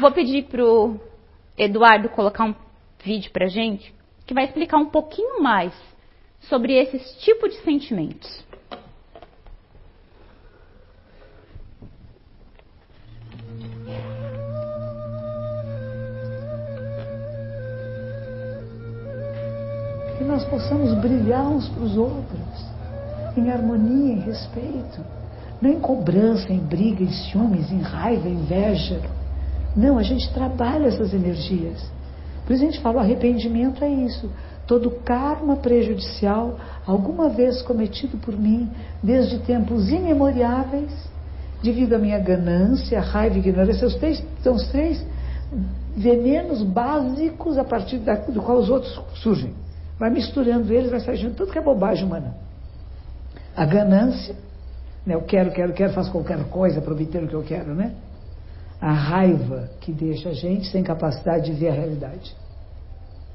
Vou 0.00 0.10
pedir 0.10 0.44
para 0.44 0.64
o 0.64 0.98
Eduardo 1.58 2.08
colocar 2.08 2.44
um 2.44 2.54
vídeo 3.04 3.30
para 3.30 3.46
gente 3.46 3.94
que 4.26 4.32
vai 4.32 4.44
explicar 4.44 4.78
um 4.78 4.88
pouquinho 4.88 5.42
mais 5.42 5.74
sobre 6.40 6.72
esses 6.72 7.12
tipos 7.20 7.52
de 7.52 7.60
sentimentos. 7.60 8.42
Nós 20.28 20.44
possamos 20.44 20.94
brilhar 21.00 21.48
uns 21.48 21.68
para 21.68 21.82
os 21.82 21.96
outros, 21.96 22.66
em 23.36 23.50
harmonia, 23.50 24.12
em 24.12 24.20
respeito, 24.20 25.00
não 25.60 25.70
em 25.70 25.80
cobrança, 25.80 26.52
em 26.52 26.58
briga, 26.58 27.02
em 27.02 27.10
ciúmes, 27.10 27.72
em 27.72 27.80
raiva, 27.80 28.28
em 28.28 28.34
inveja 28.34 29.00
não, 29.78 29.96
a 29.96 30.02
gente 30.02 30.28
trabalha 30.32 30.86
essas 30.86 31.14
energias. 31.14 31.84
Por 32.44 32.52
isso 32.52 32.64
a 32.64 32.66
gente 32.66 32.80
fala, 32.80 32.96
o 32.96 33.00
arrependimento 33.00 33.84
é 33.84 33.88
isso. 33.88 34.28
Todo 34.66 34.90
karma 34.90 35.56
prejudicial, 35.56 36.58
alguma 36.84 37.28
vez 37.28 37.62
cometido 37.62 38.16
por 38.18 38.36
mim, 38.36 38.68
desde 39.02 39.38
tempos 39.38 39.88
imemoriáveis, 39.88 40.92
devido 41.62 41.94
à 41.94 41.98
minha 41.98 42.18
ganância, 42.18 43.00
raiva 43.00 43.36
e 43.36 43.38
ignorância, 43.38 43.86
os 43.86 43.94
três, 43.94 44.22
são 44.42 44.54
os 44.54 44.66
três 44.68 45.04
venenos 45.96 46.62
básicos 46.62 47.56
a 47.56 47.64
partir 47.64 47.98
da, 47.98 48.14
do 48.14 48.42
qual 48.42 48.58
os 48.58 48.68
outros 48.68 49.00
surgem. 49.14 49.52
Vai 49.98 50.10
misturando 50.10 50.72
eles, 50.72 50.90
vai 50.90 51.00
saindo 51.00 51.34
tudo 51.34 51.52
que 51.52 51.58
é 51.58 51.62
bobagem 51.62 52.04
humana. 52.04 52.34
A 53.56 53.64
ganância, 53.64 54.36
né, 55.04 55.14
eu 55.14 55.22
quero, 55.22 55.50
quero, 55.50 55.72
quero, 55.72 55.92
faço 55.92 56.12
qualquer 56.12 56.44
coisa 56.48 56.80
para 56.80 56.92
obter 56.92 57.24
o 57.24 57.28
que 57.28 57.34
eu 57.34 57.42
quero, 57.42 57.74
né? 57.74 57.94
a 58.80 58.92
raiva 58.92 59.70
que 59.80 59.92
deixa 59.92 60.30
a 60.30 60.32
gente 60.32 60.68
sem 60.68 60.82
capacidade 60.82 61.46
de 61.46 61.52
ver 61.52 61.70
a 61.70 61.72
realidade. 61.72 62.34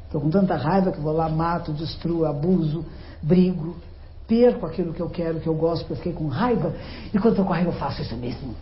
Estou 0.05 0.22
com 0.22 0.30
tanta 0.30 0.55
raiva 0.55 0.91
que 0.91 0.99
vou 0.99 1.11
lá, 1.11 1.28
mato, 1.28 1.74
destruo, 1.74 2.26
abuso, 2.26 2.86
brigo, 3.22 3.76
perco 4.28 4.66
aquilo 4.66 4.93
que 4.93 5.01
eu 5.01 5.09
quero, 5.09 5.39
que 5.39 5.47
eu 5.47 5.55
gosto, 5.55 5.82
porque 5.82 5.93
eu 5.93 5.97
fiquei 5.97 6.14
com 6.14 6.28
raiva. 6.28 6.74
E 7.14 7.20
quando 7.20 7.32
estou 7.32 7.45
com 7.45 7.51
raiva, 7.51 7.70
eu 7.70 7.74
faço 7.74 8.01
isso 8.01 8.16
mesmo. 8.16 8.55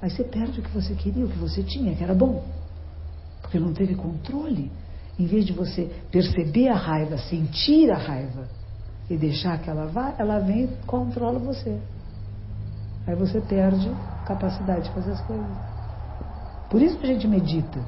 Aí 0.00 0.08
você 0.08 0.24
perde 0.24 0.60
o 0.60 0.62
que 0.62 0.70
você 0.70 0.94
queria, 0.94 1.24
o 1.24 1.28
que 1.28 1.38
você 1.38 1.62
tinha, 1.62 1.94
que 1.94 2.02
era 2.02 2.14
bom. 2.14 2.42
Porque 3.42 3.58
não 3.58 3.74
teve 3.74 3.94
controle. 3.94 4.70
Em 5.20 5.26
vez 5.26 5.44
de 5.44 5.52
você 5.52 5.90
perceber 6.10 6.68
a 6.68 6.74
raiva, 6.74 7.18
sentir 7.18 7.90
a 7.90 7.98
raiva 7.98 8.48
e 9.10 9.18
deixar 9.18 9.58
que 9.60 9.68
ela 9.68 9.84
vá, 9.84 10.14
ela 10.18 10.38
vem 10.38 10.64
e 10.64 10.68
controla 10.86 11.38
você. 11.38 11.78
Aí 13.06 13.14
você 13.14 13.38
perde 13.38 13.90
capacidade 14.26 14.84
de 14.84 14.94
fazer 14.94 15.10
as 15.10 15.20
coisas. 15.20 15.46
Por 16.70 16.80
isso 16.80 16.96
que 16.96 17.04
a 17.04 17.12
gente 17.12 17.28
medita 17.28 17.80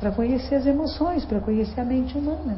para 0.00 0.12
conhecer 0.12 0.54
as 0.54 0.64
emoções, 0.64 1.26
para 1.26 1.40
conhecer 1.40 1.78
a 1.78 1.84
mente 1.84 2.16
humana. 2.16 2.56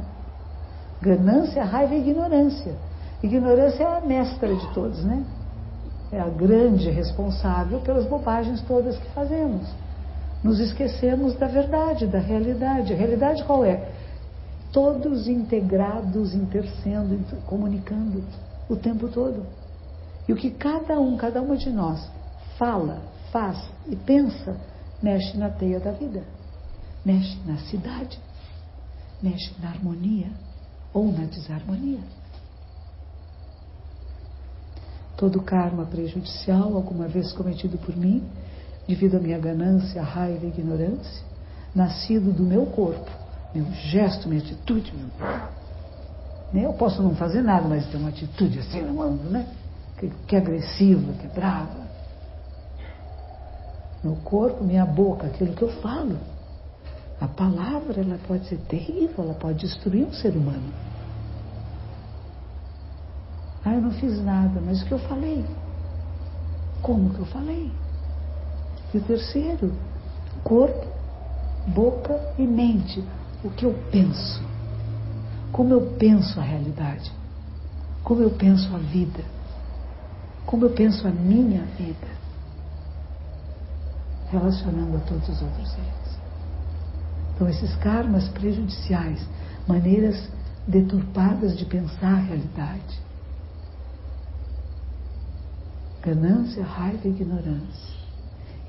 Ganância, 1.03 1.64
raiva 1.64 1.97
e 1.97 2.09
ignorância. 2.09 2.76
Ignorância 3.24 3.83
é 3.83 3.99
a 3.99 4.01
mestra 4.01 4.55
de 4.55 4.72
todos, 4.72 5.03
né? 5.03 5.24
É 6.12 6.20
a 6.20 6.28
grande 6.28 6.89
responsável 6.89 7.81
pelas 7.81 8.07
bobagens 8.07 8.62
todas 8.62 8.97
que 8.97 9.11
fazemos. 9.11 9.66
Nos 10.45 10.61
esquecemos 10.61 11.35
da 11.35 11.49
verdade, 11.49 12.07
da 12.07 12.20
realidade. 12.20 12.93
A 12.93 12.97
realidade 12.97 13.43
qual 13.43 13.64
é? 13.64 13.89
Todos 14.73 15.27
integrados, 15.27 16.35
intercendo, 16.35 17.18
comunicando 17.47 18.23
o 18.68 18.77
tempo 18.77 19.09
todo. 19.09 19.45
E 20.29 20.33
o 20.33 20.37
que 20.37 20.51
cada 20.51 20.99
um, 21.01 21.16
cada 21.16 21.43
uma 21.43 21.57
de 21.57 21.71
nós 21.71 22.09
fala, 22.57 23.01
faz 23.33 23.59
e 23.89 23.97
pensa, 23.97 24.57
mexe 25.03 25.37
na 25.37 25.49
teia 25.49 25.81
da 25.81 25.91
vida 25.91 26.23
mexe 27.05 27.39
na 27.47 27.57
cidade, 27.59 28.18
mexe 29.23 29.53
na 29.61 29.71
harmonia 29.71 30.31
ou 30.93 31.11
na 31.11 31.25
desarmonia. 31.25 32.01
Todo 35.16 35.43
karma 35.43 35.85
prejudicial, 35.85 36.75
alguma 36.75 37.07
vez 37.07 37.33
cometido 37.33 37.77
por 37.79 37.97
mim, 37.97 38.23
devido 38.89 39.16
à 39.16 39.21
minha 39.21 39.39
ganância, 39.39 40.03
raiva 40.03 40.47
e 40.47 40.49
ignorância, 40.49 41.25
nascido 41.75 42.33
do 42.33 42.43
meu 42.43 42.66
corpo, 42.66 43.11
meu 43.53 43.67
gesto, 43.73 44.29
minha 44.29 44.41
atitude, 44.41 44.93
meu... 44.95 46.63
eu 46.63 46.73
posso 46.75 47.03
não 47.03 47.15
fazer 47.15 47.43
nada, 47.43 47.69
mas 47.69 47.87
ter 47.91 47.97
uma 47.97 48.11
atitude 48.11 48.59
assim 48.61 48.81
no 48.81 48.95
mundo, 48.95 49.29
né? 49.29 49.47
Que, 49.99 50.09
que 50.27 50.37
é 50.37 50.39
agressiva, 50.39 51.13
que 51.15 51.27
é 51.27 51.29
brava. 51.29 51.89
Meu 54.03 54.17
corpo, 54.17 54.65
minha 54.65 54.87
boca, 54.87 55.27
aquilo 55.27 55.55
que 55.55 55.63
eu 55.63 55.81
falo. 55.81 56.19
A 57.21 57.29
palavra 57.29 58.01
ela 58.01 58.19
pode 58.27 58.47
ser 58.47 58.57
terrível, 58.61 59.25
ela 59.25 59.35
pode 59.35 59.59
destruir 59.59 60.07
um 60.07 60.13
ser 60.13 60.35
humano. 60.35 60.73
Ah, 63.63 63.75
eu 63.75 63.83
não 63.83 63.91
fiz 63.91 64.19
nada, 64.25 64.59
mas 64.61 64.81
o 64.81 64.87
que 64.87 64.93
eu 64.93 64.99
falei? 65.01 65.45
Como 66.81 67.13
que 67.13 67.21
eu 67.21 67.27
falei? 67.27 67.71
E 68.95 68.99
o 68.99 69.03
terceiro, 69.03 69.75
corpo, 70.43 70.87
boca 71.67 72.19
e 72.39 72.47
mente. 72.47 73.05
O 73.43 73.49
que 73.49 73.64
eu 73.64 73.72
penso? 73.91 74.43
Como 75.51 75.72
eu 75.72 75.97
penso 75.99 76.38
a 76.38 76.43
realidade? 76.43 77.11
Como 78.05 78.22
eu 78.22 78.30
penso 78.30 78.74
a 78.74 78.78
vida? 78.78 79.24
Como 80.45 80.66
eu 80.66 80.70
penso 80.70 81.09
a 81.09 81.11
minha 81.11 81.62
vida? 81.78 82.20
Relacionando 84.30 84.97
a 84.99 85.01
todos 85.01 85.28
os 85.28 85.43
outros 85.43 85.70
seres. 85.70 86.20
São 87.38 87.49
esses 87.49 87.74
karmas 87.76 88.28
prejudiciais, 88.28 89.26
maneiras 89.66 90.28
deturpadas 90.66 91.57
de 91.57 91.64
pensar 91.64 92.12
a 92.12 92.20
realidade. 92.20 93.01
Ganância, 96.03 96.62
raiva 96.62 97.09
e 97.09 97.11
ignorância. 97.11 98.01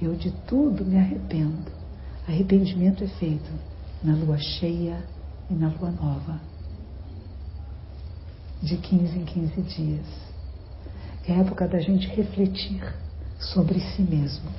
Eu 0.01 0.15
de 0.15 0.31
tudo 0.47 0.85
me 0.85 0.97
arrependo. 0.97 1.71
Arrependimento 2.27 3.03
é 3.03 3.07
feito 3.07 3.51
na 4.03 4.15
lua 4.15 4.37
cheia 4.37 5.03
e 5.49 5.53
na 5.53 5.69
lua 5.69 5.91
nova. 5.91 6.39
De 8.61 8.77
15 8.77 9.19
em 9.19 9.25
15 9.25 9.61
dias. 9.61 10.05
É 11.27 11.33
época 11.33 11.67
da 11.67 11.79
gente 11.79 12.07
refletir 12.07 12.83
sobre 13.39 13.79
si 13.79 14.01
mesmo. 14.01 14.49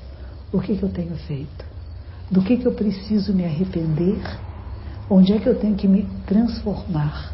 O 0.53 0.61
que, 0.61 0.77
que 0.77 0.83
eu 0.83 0.93
tenho 0.93 1.17
feito? 1.17 1.73
do 2.33 2.41
que, 2.41 2.57
que 2.57 2.67
eu 2.67 2.73
preciso 2.73 3.35
me 3.35 3.45
arrepender, 3.45 4.19
onde 5.11 5.35
é 5.35 5.39
que 5.39 5.47
eu 5.47 5.59
tenho 5.59 5.77
que 5.77 5.87
me 5.87 6.09
transformar. 6.27 7.31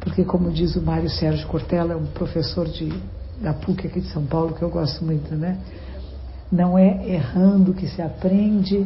Porque, 0.00 0.24
como 0.24 0.50
diz 0.50 0.74
o 0.74 0.82
Mário 0.82 1.08
Sérgio 1.08 1.46
Cortella, 1.46 1.94
é 1.94 1.96
um 1.96 2.06
professor 2.06 2.66
de, 2.66 2.92
da 3.40 3.54
PUC 3.54 3.86
aqui 3.86 4.00
de 4.00 4.08
São 4.08 4.26
Paulo, 4.26 4.52
que 4.52 4.62
eu 4.62 4.68
gosto 4.68 5.04
muito, 5.04 5.32
né? 5.36 5.60
Não 6.50 6.76
é 6.76 7.08
errando 7.08 7.72
que 7.72 7.86
se 7.86 8.02
aprende, 8.02 8.84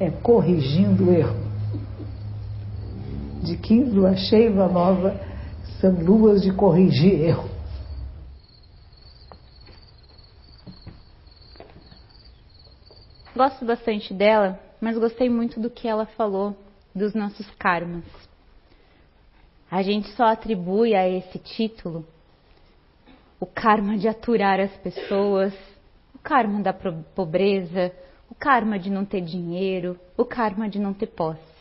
é 0.00 0.10
corrigindo 0.10 1.10
o 1.10 1.12
erro. 1.12 1.45
De 3.46 3.56
15 3.56 3.92
lua 3.92 4.12
nova 4.68 5.20
são 5.80 5.92
luas 5.92 6.42
de 6.42 6.52
corrigir 6.52 7.20
erro. 7.22 7.48
Gosto 13.36 13.64
bastante 13.64 14.12
dela, 14.12 14.58
mas 14.80 14.98
gostei 14.98 15.30
muito 15.30 15.60
do 15.60 15.70
que 15.70 15.86
ela 15.86 16.06
falou 16.06 16.56
dos 16.92 17.14
nossos 17.14 17.48
karmas. 17.52 18.02
A 19.70 19.80
gente 19.80 20.08
só 20.16 20.24
atribui 20.24 20.96
a 20.96 21.08
esse 21.08 21.38
título 21.38 22.04
o 23.38 23.46
karma 23.46 23.96
de 23.96 24.08
aturar 24.08 24.58
as 24.58 24.76
pessoas, 24.78 25.54
o 26.12 26.18
karma 26.18 26.60
da 26.60 26.72
pobreza, 26.72 27.92
o 28.28 28.34
karma 28.34 28.76
de 28.76 28.90
não 28.90 29.04
ter 29.04 29.20
dinheiro, 29.20 29.96
o 30.16 30.24
karma 30.24 30.68
de 30.68 30.80
não 30.80 30.92
ter 30.92 31.06
posse. 31.06 31.55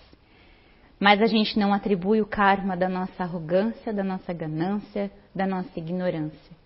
Mas 1.06 1.22
a 1.22 1.28
gente 1.28 1.60
não 1.60 1.72
atribui 1.72 2.20
o 2.20 2.26
karma 2.26 2.76
da 2.76 2.90
nossa 2.90 3.22
arrogância, 3.22 3.94
da 3.94 4.04
nossa 4.04 4.34
ganância, 4.34 5.12
da 5.36 5.46
nossa 5.46 5.70
ignorância. 5.78 6.58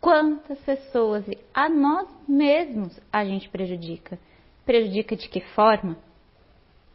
Quantas 0.00 0.58
pessoas, 0.58 1.24
a 1.54 1.68
nós 1.68 2.08
mesmos, 2.26 2.98
a 3.12 3.24
gente 3.24 3.48
prejudica 3.48 4.18
Prejudica 4.64 5.14
de 5.14 5.28
que 5.28 5.40
forma? 5.40 5.96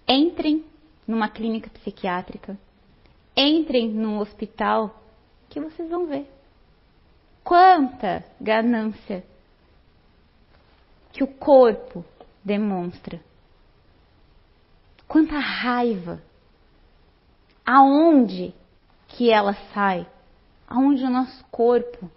Entrem 0.06 0.66
numa 1.08 1.30
clínica 1.30 1.70
psiquiátrica, 1.70 2.60
entrem 3.38 3.90
num 3.90 4.20
hospital, 4.20 5.02
que 5.50 5.62
vocês 5.62 5.90
vão 5.90 6.08
ver. 6.08 6.30
Quanta 7.42 8.22
ganância 8.38 9.24
que 11.14 11.24
o 11.24 11.28
corpo 11.28 12.04
demonstra. 12.44 13.18
Quanta 15.08 15.40
raiva. 15.40 16.22
Aonde 17.66 18.54
que 19.08 19.32
ela 19.32 19.54
sai? 19.74 20.08
Aonde 20.68 21.04
o 21.04 21.10
nosso 21.10 21.44
corpo 21.52 22.10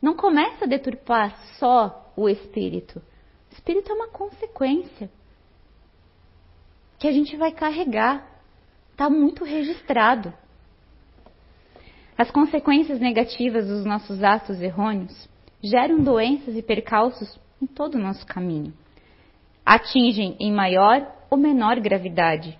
não 0.00 0.14
começa 0.14 0.64
a 0.64 0.68
deturpar 0.68 1.36
só 1.58 2.12
o 2.16 2.28
espírito, 2.28 3.02
espírito 3.50 3.90
é 3.90 3.94
uma 3.94 4.08
consequência 4.08 5.10
que 6.98 7.08
a 7.08 7.12
gente 7.12 7.36
vai 7.36 7.52
carregar. 7.52 8.26
Está 8.92 9.10
muito 9.10 9.44
registrado. 9.44 10.32
As 12.16 12.30
consequências 12.30 12.98
negativas 12.98 13.66
dos 13.66 13.84
nossos 13.84 14.22
atos 14.22 14.60
errôneos 14.62 15.28
geram 15.62 16.02
doenças 16.02 16.56
e 16.56 16.62
percalços 16.62 17.38
em 17.60 17.66
todo 17.66 17.96
o 17.96 18.00
nosso 18.00 18.26
caminho. 18.26 18.72
Atingem 19.64 20.36
em 20.40 20.50
maior 20.50 21.06
ou 21.28 21.36
menor 21.36 21.78
gravidade, 21.80 22.56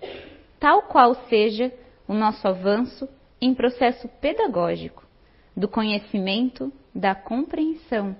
tal 0.59 0.83
qual 0.83 1.15
seja 1.27 1.73
o 2.07 2.13
nosso 2.13 2.47
avanço 2.47 3.07
em 3.39 3.53
processo 3.53 4.07
pedagógico, 4.21 5.05
do 5.55 5.67
conhecimento, 5.67 6.71
da 6.93 7.13
compreensão 7.13 8.15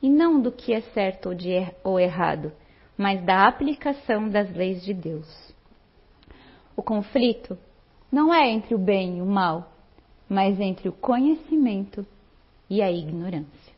e 0.00 0.08
não 0.08 0.40
do 0.40 0.50
que 0.50 0.72
é 0.72 0.80
certo 0.80 1.30
er, 1.32 1.74
ou 1.82 1.98
errado, 1.98 2.52
mas 2.96 3.24
da 3.24 3.46
aplicação 3.46 4.28
das 4.28 4.52
leis 4.54 4.84
de 4.84 4.92
Deus. 4.92 5.54
O 6.76 6.82
conflito 6.82 7.58
não 8.10 8.32
é 8.32 8.50
entre 8.50 8.74
o 8.74 8.78
bem 8.78 9.18
e 9.18 9.22
o 9.22 9.26
mal, 9.26 9.72
mas 10.28 10.58
entre 10.60 10.88
o 10.88 10.92
conhecimento 10.92 12.06
e 12.68 12.82
a 12.82 12.90
ignorância. 12.90 13.72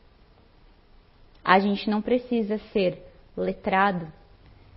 A 1.43 1.59
gente 1.59 1.89
não 1.89 2.01
precisa 2.01 2.57
ser 2.71 3.01
letrado, 3.37 4.07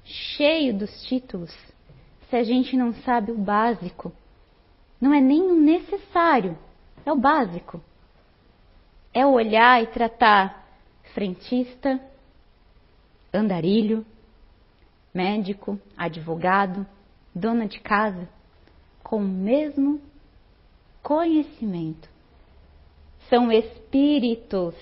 cheio 0.04 0.74
dos 0.74 1.02
títulos, 1.04 1.54
se 2.28 2.36
a 2.36 2.42
gente 2.42 2.76
não 2.76 2.92
sabe 2.92 3.32
o 3.32 3.38
básico. 3.38 4.12
Não 5.00 5.14
é 5.14 5.20
nem 5.20 5.42
o 5.42 5.54
necessário, 5.54 6.58
é 7.04 7.12
o 7.12 7.16
básico. 7.16 7.80
É 9.14 9.24
olhar 9.24 9.82
e 9.82 9.86
tratar 9.86 10.66
frentista, 11.14 12.00
andarilho, 13.32 14.04
médico, 15.14 15.80
advogado, 15.96 16.86
dona 17.34 17.66
de 17.66 17.80
casa, 17.80 18.28
com 19.02 19.16
o 19.16 19.28
mesmo 19.28 20.00
conhecimento. 21.02 22.08
São 23.28 23.50
espíritos. 23.50 24.74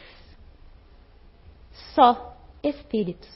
Só 1.94 2.36
espíritos. 2.62 3.30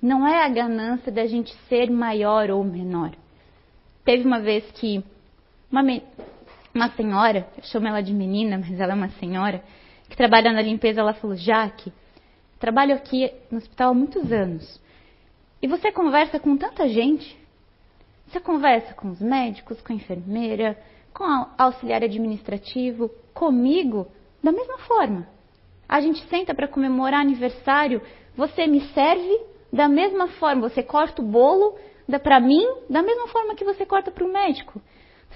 Não 0.00 0.26
é 0.26 0.44
a 0.44 0.48
ganância 0.48 1.10
da 1.10 1.26
gente 1.26 1.54
ser 1.68 1.90
maior 1.90 2.50
ou 2.50 2.62
menor. 2.62 3.12
Teve 4.04 4.24
uma 4.24 4.40
vez 4.40 4.70
que 4.72 5.02
uma, 5.70 5.82
uma 6.74 6.90
senhora, 6.90 7.48
eu 7.56 7.62
chamo 7.64 7.86
ela 7.86 8.00
de 8.00 8.12
menina, 8.12 8.58
mas 8.58 8.78
ela 8.78 8.92
é 8.92 8.96
uma 8.96 9.10
senhora, 9.10 9.62
que 10.08 10.16
trabalha 10.16 10.52
na 10.52 10.62
limpeza, 10.62 11.00
ela 11.00 11.14
falou: 11.14 11.36
Jaque, 11.36 11.92
trabalho 12.58 12.94
aqui 12.94 13.30
no 13.50 13.58
hospital 13.58 13.90
há 13.90 13.94
muitos 13.94 14.32
anos. 14.32 14.80
E 15.60 15.66
você 15.66 15.90
conversa 15.90 16.38
com 16.38 16.56
tanta 16.56 16.88
gente. 16.88 17.36
Você 18.26 18.40
conversa 18.40 18.92
com 18.94 19.10
os 19.10 19.20
médicos, 19.20 19.80
com 19.80 19.92
a 19.92 19.96
enfermeira, 19.96 20.76
com 21.14 21.24
o 21.24 21.46
auxiliar 21.56 22.02
administrativo, 22.02 23.08
comigo, 23.32 24.06
da 24.42 24.52
mesma 24.52 24.78
forma. 24.78 25.26
A 25.88 26.00
gente 26.00 26.26
senta 26.28 26.54
para 26.54 26.68
comemorar 26.68 27.20
aniversário, 27.20 28.02
você 28.36 28.66
me 28.66 28.80
serve 28.92 29.40
da 29.72 29.88
mesma 29.88 30.28
forma, 30.28 30.68
você 30.68 30.82
corta 30.82 31.22
o 31.22 31.24
bolo 31.24 31.76
para 32.22 32.40
mim 32.40 32.64
da 32.88 33.02
mesma 33.02 33.28
forma 33.28 33.54
que 33.54 33.64
você 33.64 33.86
corta 33.86 34.10
para 34.10 34.24
o 34.24 34.32
médico. 34.32 34.80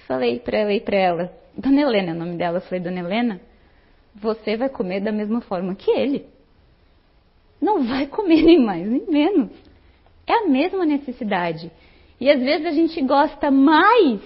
Falei 0.06 0.40
para 0.40 0.58
ela 0.58 0.72
e 0.72 0.80
para 0.80 0.96
ela, 0.96 1.32
Dona 1.56 1.80
Helena 1.82 2.10
é 2.10 2.14
o 2.14 2.18
nome 2.18 2.36
dela, 2.36 2.60
falei, 2.60 2.80
Dona 2.80 3.00
Helena, 3.00 3.40
você 4.14 4.56
vai 4.56 4.68
comer 4.68 5.00
da 5.00 5.12
mesma 5.12 5.40
forma 5.40 5.74
que 5.74 5.90
ele. 5.90 6.26
Não 7.60 7.86
vai 7.86 8.06
comer 8.06 8.42
nem 8.42 8.58
mais 8.64 8.86
nem 8.86 9.06
menos. 9.06 9.50
É 10.26 10.44
a 10.44 10.48
mesma 10.48 10.84
necessidade. 10.84 11.70
E 12.20 12.30
às 12.30 12.40
vezes 12.40 12.66
a 12.66 12.72
gente 12.72 13.00
gosta 13.02 13.50
mais 13.50 14.20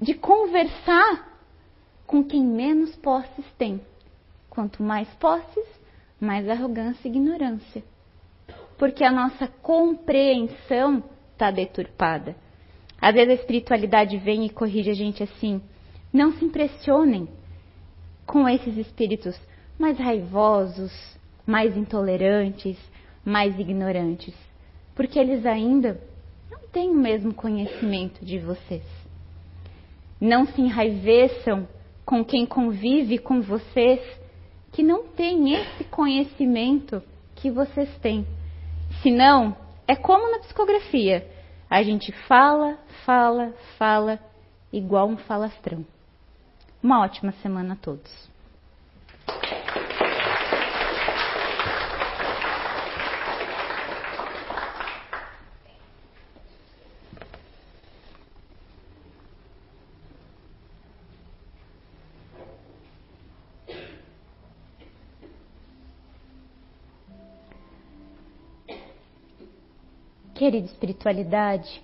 de 0.00 0.14
conversar 0.14 1.40
com 2.06 2.24
quem 2.24 2.44
menos 2.44 2.94
posses 2.96 3.44
tem. 3.56 3.80
Quanto 4.48 4.82
mais 4.82 5.08
posses, 5.14 5.66
mais 6.20 6.48
arrogância 6.48 7.06
e 7.06 7.10
ignorância. 7.10 7.82
Porque 8.76 9.04
a 9.04 9.12
nossa 9.12 9.46
compreensão 9.46 11.02
está 11.32 11.50
deturpada. 11.50 12.34
Às 13.00 13.14
vezes 13.14 13.30
a 13.30 13.40
espiritualidade 13.40 14.16
vem 14.18 14.44
e 14.44 14.50
corrige 14.50 14.90
a 14.90 14.94
gente 14.94 15.22
assim. 15.22 15.60
Não 16.12 16.32
se 16.32 16.44
impressionem 16.44 17.28
com 18.26 18.48
esses 18.48 18.76
espíritos 18.76 19.38
mais 19.78 19.98
raivosos, 19.98 20.92
mais 21.46 21.76
intolerantes, 21.76 22.76
mais 23.24 23.58
ignorantes, 23.58 24.34
porque 24.94 25.18
eles 25.18 25.46
ainda 25.46 26.00
não 26.50 26.60
têm 26.70 26.90
o 26.90 26.94
mesmo 26.94 27.32
conhecimento 27.32 28.24
de 28.24 28.38
vocês. 28.38 28.84
Não 30.20 30.46
se 30.46 30.60
enraiveçam 30.60 31.68
com 32.04 32.24
quem 32.24 32.44
convive 32.44 33.18
com 33.18 33.40
vocês 33.40 34.00
que 34.72 34.82
não 34.82 35.06
tem 35.08 35.54
esse 35.54 35.84
conhecimento 35.84 37.02
que 37.34 37.50
vocês 37.50 37.88
têm. 37.98 38.26
Senão, 39.02 39.56
é 39.86 39.94
como 39.94 40.30
na 40.30 40.40
psicografia. 40.40 41.26
A 41.70 41.82
gente 41.82 42.12
fala, 42.26 42.78
fala, 43.04 43.52
fala, 43.76 44.18
igual 44.72 45.08
um 45.08 45.16
falastrão. 45.16 45.84
Uma 46.82 47.02
ótima 47.02 47.32
semana 47.42 47.74
a 47.74 47.76
todos. 47.76 48.28
Querida 70.48 70.64
espiritualidade, 70.64 71.82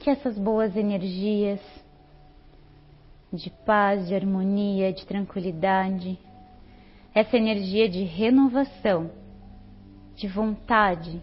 que 0.00 0.08
essas 0.08 0.38
boas 0.38 0.74
energias 0.74 1.60
de 3.30 3.50
paz, 3.50 4.08
de 4.08 4.14
harmonia, 4.14 4.94
de 4.94 5.04
tranquilidade, 5.04 6.18
essa 7.14 7.36
energia 7.36 7.86
de 7.86 8.02
renovação, 8.02 9.10
de 10.16 10.26
vontade, 10.26 11.22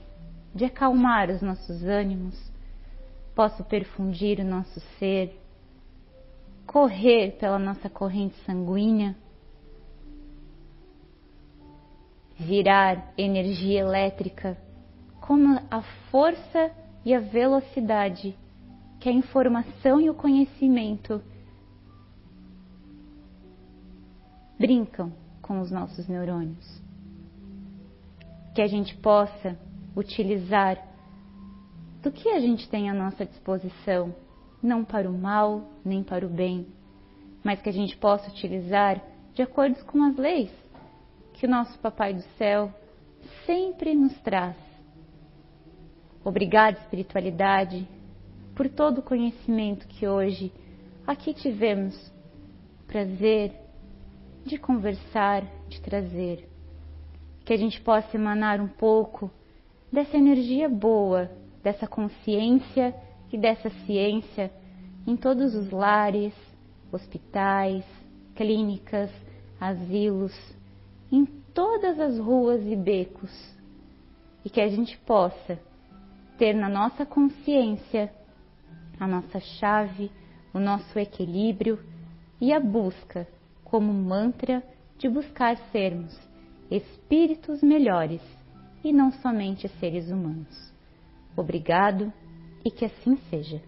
de 0.54 0.64
acalmar 0.64 1.32
os 1.32 1.42
nossos 1.42 1.82
ânimos, 1.84 2.40
possa 3.34 3.64
perfundir 3.64 4.40
o 4.42 4.46
nosso 4.46 4.80
ser, 5.00 5.42
correr 6.68 7.32
pela 7.40 7.58
nossa 7.58 7.90
corrente 7.90 8.36
sanguínea, 8.46 9.16
virar 12.42 13.14
energia 13.18 13.82
elétrica 13.82 14.58
como 15.20 15.60
a 15.70 15.82
força 16.10 16.72
e 17.06 17.14
a 17.14 17.20
velocidade 17.20 18.36
que 19.00 19.08
a 19.08 19.12
informação 19.12 20.02
e 20.02 20.10
o 20.10 20.14
conhecimento 20.14 21.22
brincam 24.60 25.14
com 25.42 25.60
os 25.60 25.72
nossos 25.72 26.08
neurônios. 26.08 26.82
Que 28.56 28.62
a 28.62 28.68
gente 28.68 28.96
possa 28.98 29.58
utilizar 29.96 30.78
do 32.02 32.12
que 32.12 32.30
a 32.30 32.40
gente 32.40 32.68
tem 32.70 32.90
à 32.90 32.94
nossa 32.94 33.26
disposição, 33.26 34.16
não 34.62 34.84
para 34.84 35.10
o 35.10 35.18
mal 35.18 35.70
nem 35.86 36.04
para 36.04 36.26
o 36.26 36.30
bem, 36.30 36.68
mas 37.44 37.62
que 37.62 37.70
a 37.70 37.74
gente 37.74 37.96
possa 37.98 38.30
utilizar 38.30 39.02
de 39.34 39.42
acordo 39.42 39.84
com 39.86 40.04
as 40.04 40.16
leis 40.16 40.52
que 41.42 41.48
nosso 41.48 41.80
Papai 41.80 42.14
do 42.14 42.22
Céu 42.38 42.72
sempre 43.48 43.96
nos 43.96 44.14
traz. 44.22 44.56
Obrigada, 46.24 46.78
espiritualidade, 46.78 47.88
por 48.54 48.70
todo 48.70 49.00
o 49.00 49.02
conhecimento 49.02 49.88
que 49.88 50.08
hoje 50.08 50.54
aqui 51.08 51.34
tivemos 51.34 52.14
prazer 52.86 53.56
de 54.46 54.60
conversar, 54.60 55.44
de 55.68 55.82
trazer. 55.82 56.48
Que 57.44 57.54
a 57.54 57.58
gente 57.58 57.82
possa 57.82 58.16
emanar 58.16 58.62
um 58.62 58.68
pouco 58.68 59.32
dessa 59.92 60.18
energia 60.18 60.70
boa, 60.70 61.32
dessa 61.64 61.88
consciência 61.88 62.94
e 63.34 63.38
dessa 63.40 63.72
ciência 63.88 64.52
em 65.08 65.18
todos 65.18 65.56
os 65.56 65.72
lares, 65.72 66.36
hospitais, 66.92 67.84
clínicas, 68.36 69.10
asilos, 69.60 70.61
em 71.12 71.26
todas 71.26 72.00
as 72.00 72.18
ruas 72.18 72.66
e 72.66 72.76
becos. 72.76 73.32
E 74.44 74.50
que 74.50 74.62
a 74.62 74.68
gente 74.68 74.98
possa 75.00 75.60
ter 76.38 76.54
na 76.54 76.70
nossa 76.70 77.06
consciência 77.06 78.12
a 79.00 79.08
nossa 79.08 79.40
chave, 79.40 80.12
o 80.54 80.60
nosso 80.60 80.98
equilíbrio 80.98 81.80
e 82.40 82.54
a 82.54 82.60
busca 82.60 83.28
como 83.64 83.92
mantra 83.92 84.64
de 84.98 85.10
buscar 85.10 85.58
sermos 85.72 86.16
espíritos 86.70 87.62
melhores 87.62 88.22
e 88.84 88.94
não 88.94 89.12
somente 89.12 89.68
seres 89.80 90.10
humanos. 90.10 90.72
Obrigado 91.36 92.12
e 92.64 92.70
que 92.70 92.86
assim 92.86 93.18
seja. 93.30 93.62